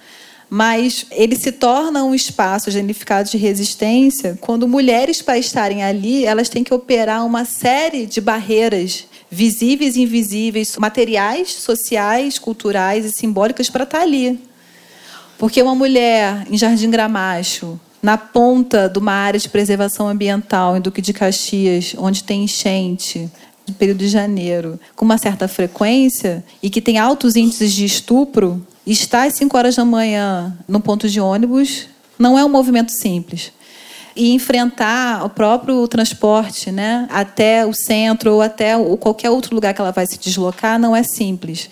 mas 0.53 1.05
ele 1.11 1.37
se 1.37 1.49
torna 1.53 2.03
um 2.03 2.13
espaço 2.13 2.69
genificado 2.69 3.29
de 3.29 3.37
resistência 3.37 4.37
quando 4.41 4.67
mulheres, 4.67 5.21
para 5.21 5.37
estarem 5.37 5.81
ali, 5.81 6.25
elas 6.25 6.49
têm 6.49 6.61
que 6.61 6.73
operar 6.73 7.25
uma 7.25 7.45
série 7.45 8.05
de 8.05 8.19
barreiras 8.19 9.05
visíveis 9.29 9.95
e 9.95 10.01
invisíveis, 10.01 10.75
materiais, 10.75 11.53
sociais, 11.53 12.37
culturais 12.37 13.05
e 13.05 13.11
simbólicas 13.11 13.69
para 13.69 13.85
estar 13.85 14.01
ali. 14.01 14.41
Porque 15.41 15.59
uma 15.59 15.73
mulher 15.73 16.45
em 16.51 16.55
Jardim 16.55 16.91
Gramacho, 16.91 17.79
na 17.99 18.15
ponta 18.15 18.87
de 18.87 18.99
uma 18.99 19.11
área 19.11 19.39
de 19.39 19.49
preservação 19.49 20.07
ambiental 20.07 20.77
em 20.77 20.79
Duque 20.79 21.01
de 21.01 21.13
Caxias, 21.13 21.95
onde 21.97 22.23
tem 22.23 22.43
enchente, 22.43 23.27
no 23.67 23.73
período 23.73 23.97
de 23.97 24.07
janeiro, 24.07 24.79
com 24.95 25.03
uma 25.03 25.17
certa 25.17 25.47
frequência 25.47 26.45
e 26.61 26.69
que 26.69 26.79
tem 26.79 26.99
altos 26.99 27.35
índices 27.35 27.73
de 27.73 27.83
estupro, 27.83 28.63
estar 28.85 29.23
às 29.23 29.33
5 29.33 29.57
horas 29.57 29.75
da 29.75 29.83
manhã 29.83 30.55
no 30.67 30.79
ponto 30.79 31.09
de 31.09 31.19
ônibus 31.19 31.87
não 32.19 32.37
é 32.37 32.45
um 32.45 32.49
movimento 32.49 32.91
simples. 32.91 33.51
E 34.15 34.33
enfrentar 34.33 35.25
o 35.25 35.29
próprio 35.29 35.87
transporte 35.87 36.71
né, 36.71 37.07
até 37.09 37.65
o 37.65 37.73
centro 37.73 38.33
ou 38.33 38.41
até 38.43 38.75
qualquer 38.99 39.31
outro 39.31 39.55
lugar 39.55 39.73
que 39.73 39.81
ela 39.81 39.91
vai 39.91 40.05
se 40.05 40.19
deslocar 40.19 40.77
não 40.77 40.95
é 40.95 41.01
simples. 41.01 41.67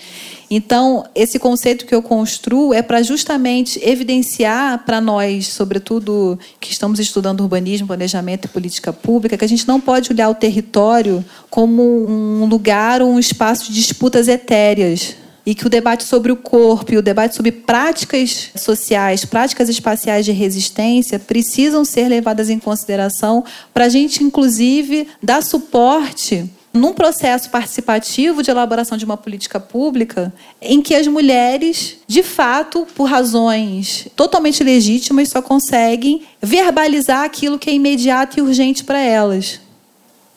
Então, 0.49 1.05
esse 1.13 1.37
conceito 1.37 1.85
que 1.85 1.93
eu 1.93 2.01
construo 2.01 2.73
é 2.73 2.81
para 2.81 3.03
justamente 3.03 3.79
evidenciar 3.83 4.83
para 4.83 4.99
nós, 4.99 5.47
sobretudo 5.47 6.39
que 6.59 6.71
estamos 6.71 6.99
estudando 6.99 7.41
urbanismo, 7.41 7.85
planejamento 7.85 8.45
e 8.45 8.47
política 8.47 8.91
pública, 8.91 9.37
que 9.37 9.45
a 9.45 9.49
gente 9.49 9.67
não 9.67 9.79
pode 9.79 10.11
olhar 10.11 10.27
o 10.27 10.33
território 10.33 11.23
como 11.51 11.83
um 11.83 12.45
lugar 12.45 13.01
ou 13.01 13.11
um 13.11 13.19
espaço 13.19 13.71
de 13.71 13.75
disputas 13.75 14.27
etéreas 14.27 15.15
e 15.45 15.53
que 15.55 15.67
o 15.67 15.69
debate 15.69 16.03
sobre 16.03 16.31
o 16.31 16.35
corpo 16.35 16.93
e 16.93 16.97
o 16.97 17.01
debate 17.01 17.35
sobre 17.35 17.51
práticas 17.51 18.49
sociais, 18.55 19.25
práticas 19.25 19.69
espaciais 19.69 20.25
de 20.25 20.31
resistência 20.31 21.19
precisam 21.19 21.85
ser 21.85 22.07
levadas 22.07 22.49
em 22.49 22.59
consideração 22.59 23.43
para 23.73 23.85
a 23.85 23.89
gente, 23.89 24.23
inclusive, 24.23 25.07
dar 25.21 25.41
suporte 25.43 26.49
num 26.73 26.93
processo 26.93 27.49
participativo 27.49 28.43
de 28.43 28.51
elaboração 28.51 28.97
de 28.97 29.05
uma 29.05 29.17
política 29.17 29.59
pública 29.59 30.33
em 30.61 30.81
que 30.81 30.93
as 30.93 31.07
mulheres, 31.07 31.97
de 32.07 32.21
fato, 32.21 32.87
por 32.95 33.05
razões 33.05 34.07
totalmente 34.15 34.63
legítimas, 34.63 35.29
só 35.29 35.41
conseguem 35.41 36.23
verbalizar 36.41 37.23
aquilo 37.23 37.57
que 37.57 37.69
é 37.69 37.73
imediato 37.73 38.37
e 38.37 38.41
urgente 38.41 38.83
para 38.83 38.99
elas. 38.99 39.59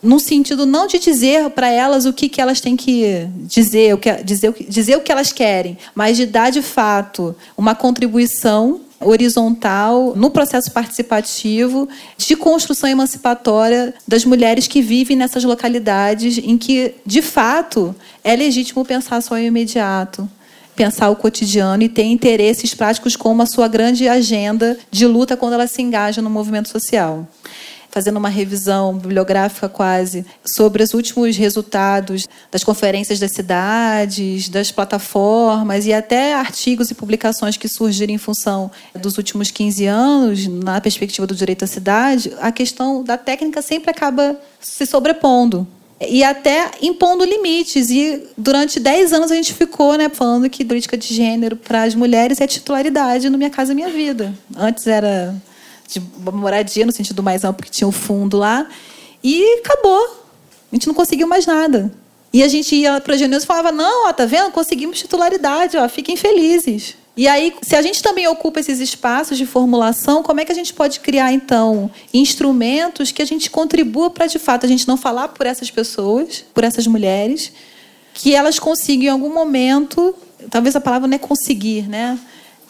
Num 0.03 0.19
sentido 0.19 0.67
não 0.67 0.89
de 0.89 0.99
dizer 0.99 1.49
para 1.51 1.69
elas 1.69 2.07
o 2.07 2.13
que, 2.13 2.29
que 2.29 2.41
elas 2.41 2.61
têm 2.61 2.77
que 2.77 3.29
dizer, 3.43 3.95
o 3.95 3.99
que, 3.99 4.13
dizer, 4.25 4.53
dizer 4.69 4.97
o 4.97 5.01
que 5.01 5.13
elas 5.13 5.33
querem, 5.33 5.79
mas 5.95 6.17
de 6.17 6.27
dar 6.27 6.51
de 6.51 6.61
fato 6.61 7.37
uma 7.57 7.75
contribuição 7.75 8.81
horizontal 9.05 10.15
no 10.17 10.31
processo 10.31 10.71
participativo 10.71 11.89
de 12.17 12.37
construção 12.37 12.89
emancipatória 12.89 13.95
das 14.07 14.25
mulheres 14.25 14.67
que 14.67 14.83
vivem 14.83 15.17
nessas 15.17 15.45
localidades 15.45 16.39
em 16.39 16.57
que, 16.57 16.95
de 17.05 17.23
fato, 17.23 17.95
é 18.23 18.35
legítimo 18.35 18.85
pensar 18.85 19.21
só 19.21 19.37
em 19.37 19.47
imediato 19.47 20.29
pensar 20.75 21.11
o 21.11 21.17
cotidiano 21.17 21.83
e 21.83 21.89
ter 21.89 22.05
interesses 22.05 22.75
práticos 22.75 23.15
como 23.15 23.43
a 23.43 23.47
sua 23.47 23.69
grande 23.69 24.09
agenda 24.09 24.79
de 24.91 25.07
luta 25.07 25.37
quando 25.37 25.53
ela 25.53 25.67
se 25.67 25.83
engaja 25.83 26.23
no 26.23 26.31
movimento 26.31 26.71
social 26.71 27.29
fazendo 27.93 28.17
uma 28.17 28.31
revisão 28.31 28.97
bibliográfica 28.97 29.69
quase 29.69 30.25
sobre 30.45 30.83
os 30.83 30.95
últimos 30.95 31.37
resultados 31.37 32.27
das 32.51 32.65
conferências 32.65 33.21
das 33.21 33.33
cidades, 33.33 34.49
das 34.49 34.73
plataformas 34.73 35.85
e 35.85 35.93
até 35.93 36.35
artigos 36.35 36.91
e 36.91 36.95
publicações 36.95 37.59
que 37.59 37.69
surgiram 37.69 38.15
em 38.15 38.19
função 38.19 38.71
dos 38.99 39.19
últimos 39.19 39.51
15 39.51 39.87
anos, 39.87 40.47
na 40.47 40.81
perspectiva 40.81 41.27
do 41.27 41.35
direito 41.35 41.65
à 41.65 41.69
cidade, 41.69 42.33
a 42.41 42.51
questão 42.51 43.05
da 43.05 43.19
técnica 43.19 43.61
sempre 43.61 43.91
acaba 43.91 44.37
se 44.59 44.87
sobrepondo 44.87 45.69
e 46.01 46.25
até 46.25 46.71
impondo 46.81 47.25
limites. 47.25 47.91
E 47.91 48.23
durante 48.39 48.81
10 48.81 49.13
anos 49.13 49.31
a 49.31 49.35
gente 49.35 49.53
ficou 49.53 49.97
né, 49.97 50.09
falando 50.09 50.49
que 50.49 50.65
política 50.65 50.97
de 50.97 51.15
gênero 51.15 51.57
para 51.57 51.83
as 51.83 51.95
mulheres 51.95 52.41
é 52.41 52.47
titularidade 52.47 53.29
no 53.29 53.37
Minha 53.37 53.51
Casa 53.51 53.75
Minha 53.75 53.91
Vida. 53.91 54.33
Antes 54.57 54.87
era 54.87 55.35
de 55.89 56.01
moradia, 56.33 56.87
no 56.87 56.93
sentido 56.93 57.23
mais 57.23 57.45
amplo, 57.45 57.65
que 57.65 57.71
tinha 57.71 57.89
o 57.89 57.93
fundo 57.93 58.39
lá. 58.39 58.67
E 59.23 59.61
acabou. 59.61 60.23
A 60.71 60.75
gente 60.75 60.87
não 60.87 60.95
conseguiu 60.95 61.27
mais 61.27 61.47
nada. 61.47 61.93
E 62.33 62.43
a 62.43 62.49
gente 62.49 62.75
ia 62.75 63.01
para 63.01 63.15
a 63.15 63.17
Geneuza 63.17 63.45
e 63.45 63.47
falava: 63.47 63.71
não, 63.71 64.09
ó, 64.09 64.13
tá 64.13 64.25
vendo? 64.25 64.51
Conseguimos 64.51 64.99
titularidade, 64.99 65.77
ó, 65.77 65.89
fiquem 65.89 66.17
felizes. 66.17 66.97
E 67.15 67.29
aí, 67.29 67.55
se 67.61 67.77
a 67.77 67.83
gente 67.83 68.03
também 68.03 68.27
ocupa 68.27 68.59
esses 68.59 68.81
espaços 68.81 69.37
de 69.37 69.45
formulação, 69.45 70.23
como 70.23 70.41
é 70.41 70.47
que 70.47 70.53
a 70.53 70.55
gente 70.55 70.73
pode 70.73 71.01
criar, 71.01 71.31
então, 71.31 71.91
instrumentos 72.13 73.13
que 73.13 73.21
a 73.21 73.25
gente 73.27 73.51
contribua 73.51 74.09
para, 74.09 74.27
de 74.27 74.39
fato, 74.39 74.65
a 74.65 74.69
gente 74.69 74.89
não 74.89 74.97
falar 74.97 75.29
por 75.29 75.45
essas 75.45 75.71
pessoas, 75.71 76.43
por 76.55 76.65
essas 76.65 76.87
mulheres, 76.87 77.53
que 78.15 78.35
elas 78.35 78.59
consigam, 78.59 79.05
em 79.05 79.09
algum 79.09 79.33
momento, 79.33 80.15
talvez 80.51 80.75
a 80.75 80.81
palavra 80.81 81.07
não 81.07 81.15
é 81.15 81.19
conseguir, 81.19 81.87
né? 81.87 82.19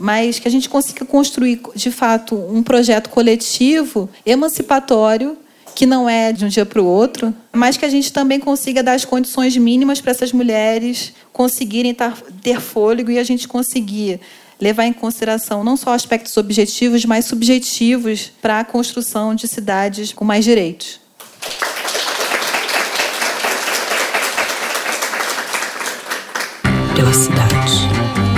Mas 0.02 0.40
que 0.40 0.48
a 0.48 0.50
gente 0.50 0.68
consiga 0.68 1.04
construir, 1.04 1.60
de 1.76 1.92
fato, 1.92 2.34
um 2.34 2.60
projeto 2.60 3.08
coletivo 3.08 4.10
emancipatório 4.26 5.38
que 5.76 5.86
não 5.86 6.08
é 6.08 6.32
de 6.32 6.44
um 6.44 6.48
dia 6.48 6.66
para 6.66 6.82
o 6.82 6.84
outro, 6.84 7.32
mas 7.52 7.76
que 7.76 7.84
a 7.84 7.88
gente 7.88 8.12
também 8.12 8.40
consiga 8.40 8.82
dar 8.82 8.94
as 8.94 9.04
condições 9.04 9.56
mínimas 9.56 10.00
para 10.00 10.10
essas 10.10 10.32
mulheres 10.32 11.12
conseguirem 11.32 11.96
ter 12.42 12.60
fôlego 12.60 13.12
e 13.12 13.18
a 13.18 13.22
gente 13.22 13.46
conseguir 13.46 14.20
levar 14.60 14.86
em 14.86 14.92
consideração 14.92 15.62
não 15.62 15.76
só 15.76 15.94
aspectos 15.94 16.36
objetivos, 16.36 17.04
mas 17.04 17.26
subjetivos 17.26 18.32
para 18.42 18.58
a 18.58 18.64
construção 18.64 19.36
de 19.36 19.46
cidades 19.46 20.12
com 20.12 20.24
mais 20.24 20.44
direitos. 20.44 21.00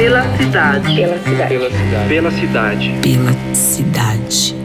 Pela 0.05 0.23
cidade. 0.37 0.97
Pela 0.97 1.19
cidade. 1.19 1.49
Pela 1.49 1.71
cidade. 1.71 2.09
Pela 2.11 2.31
cidade. 2.31 2.95
Pela 3.01 3.55
cidade. 3.55 4.64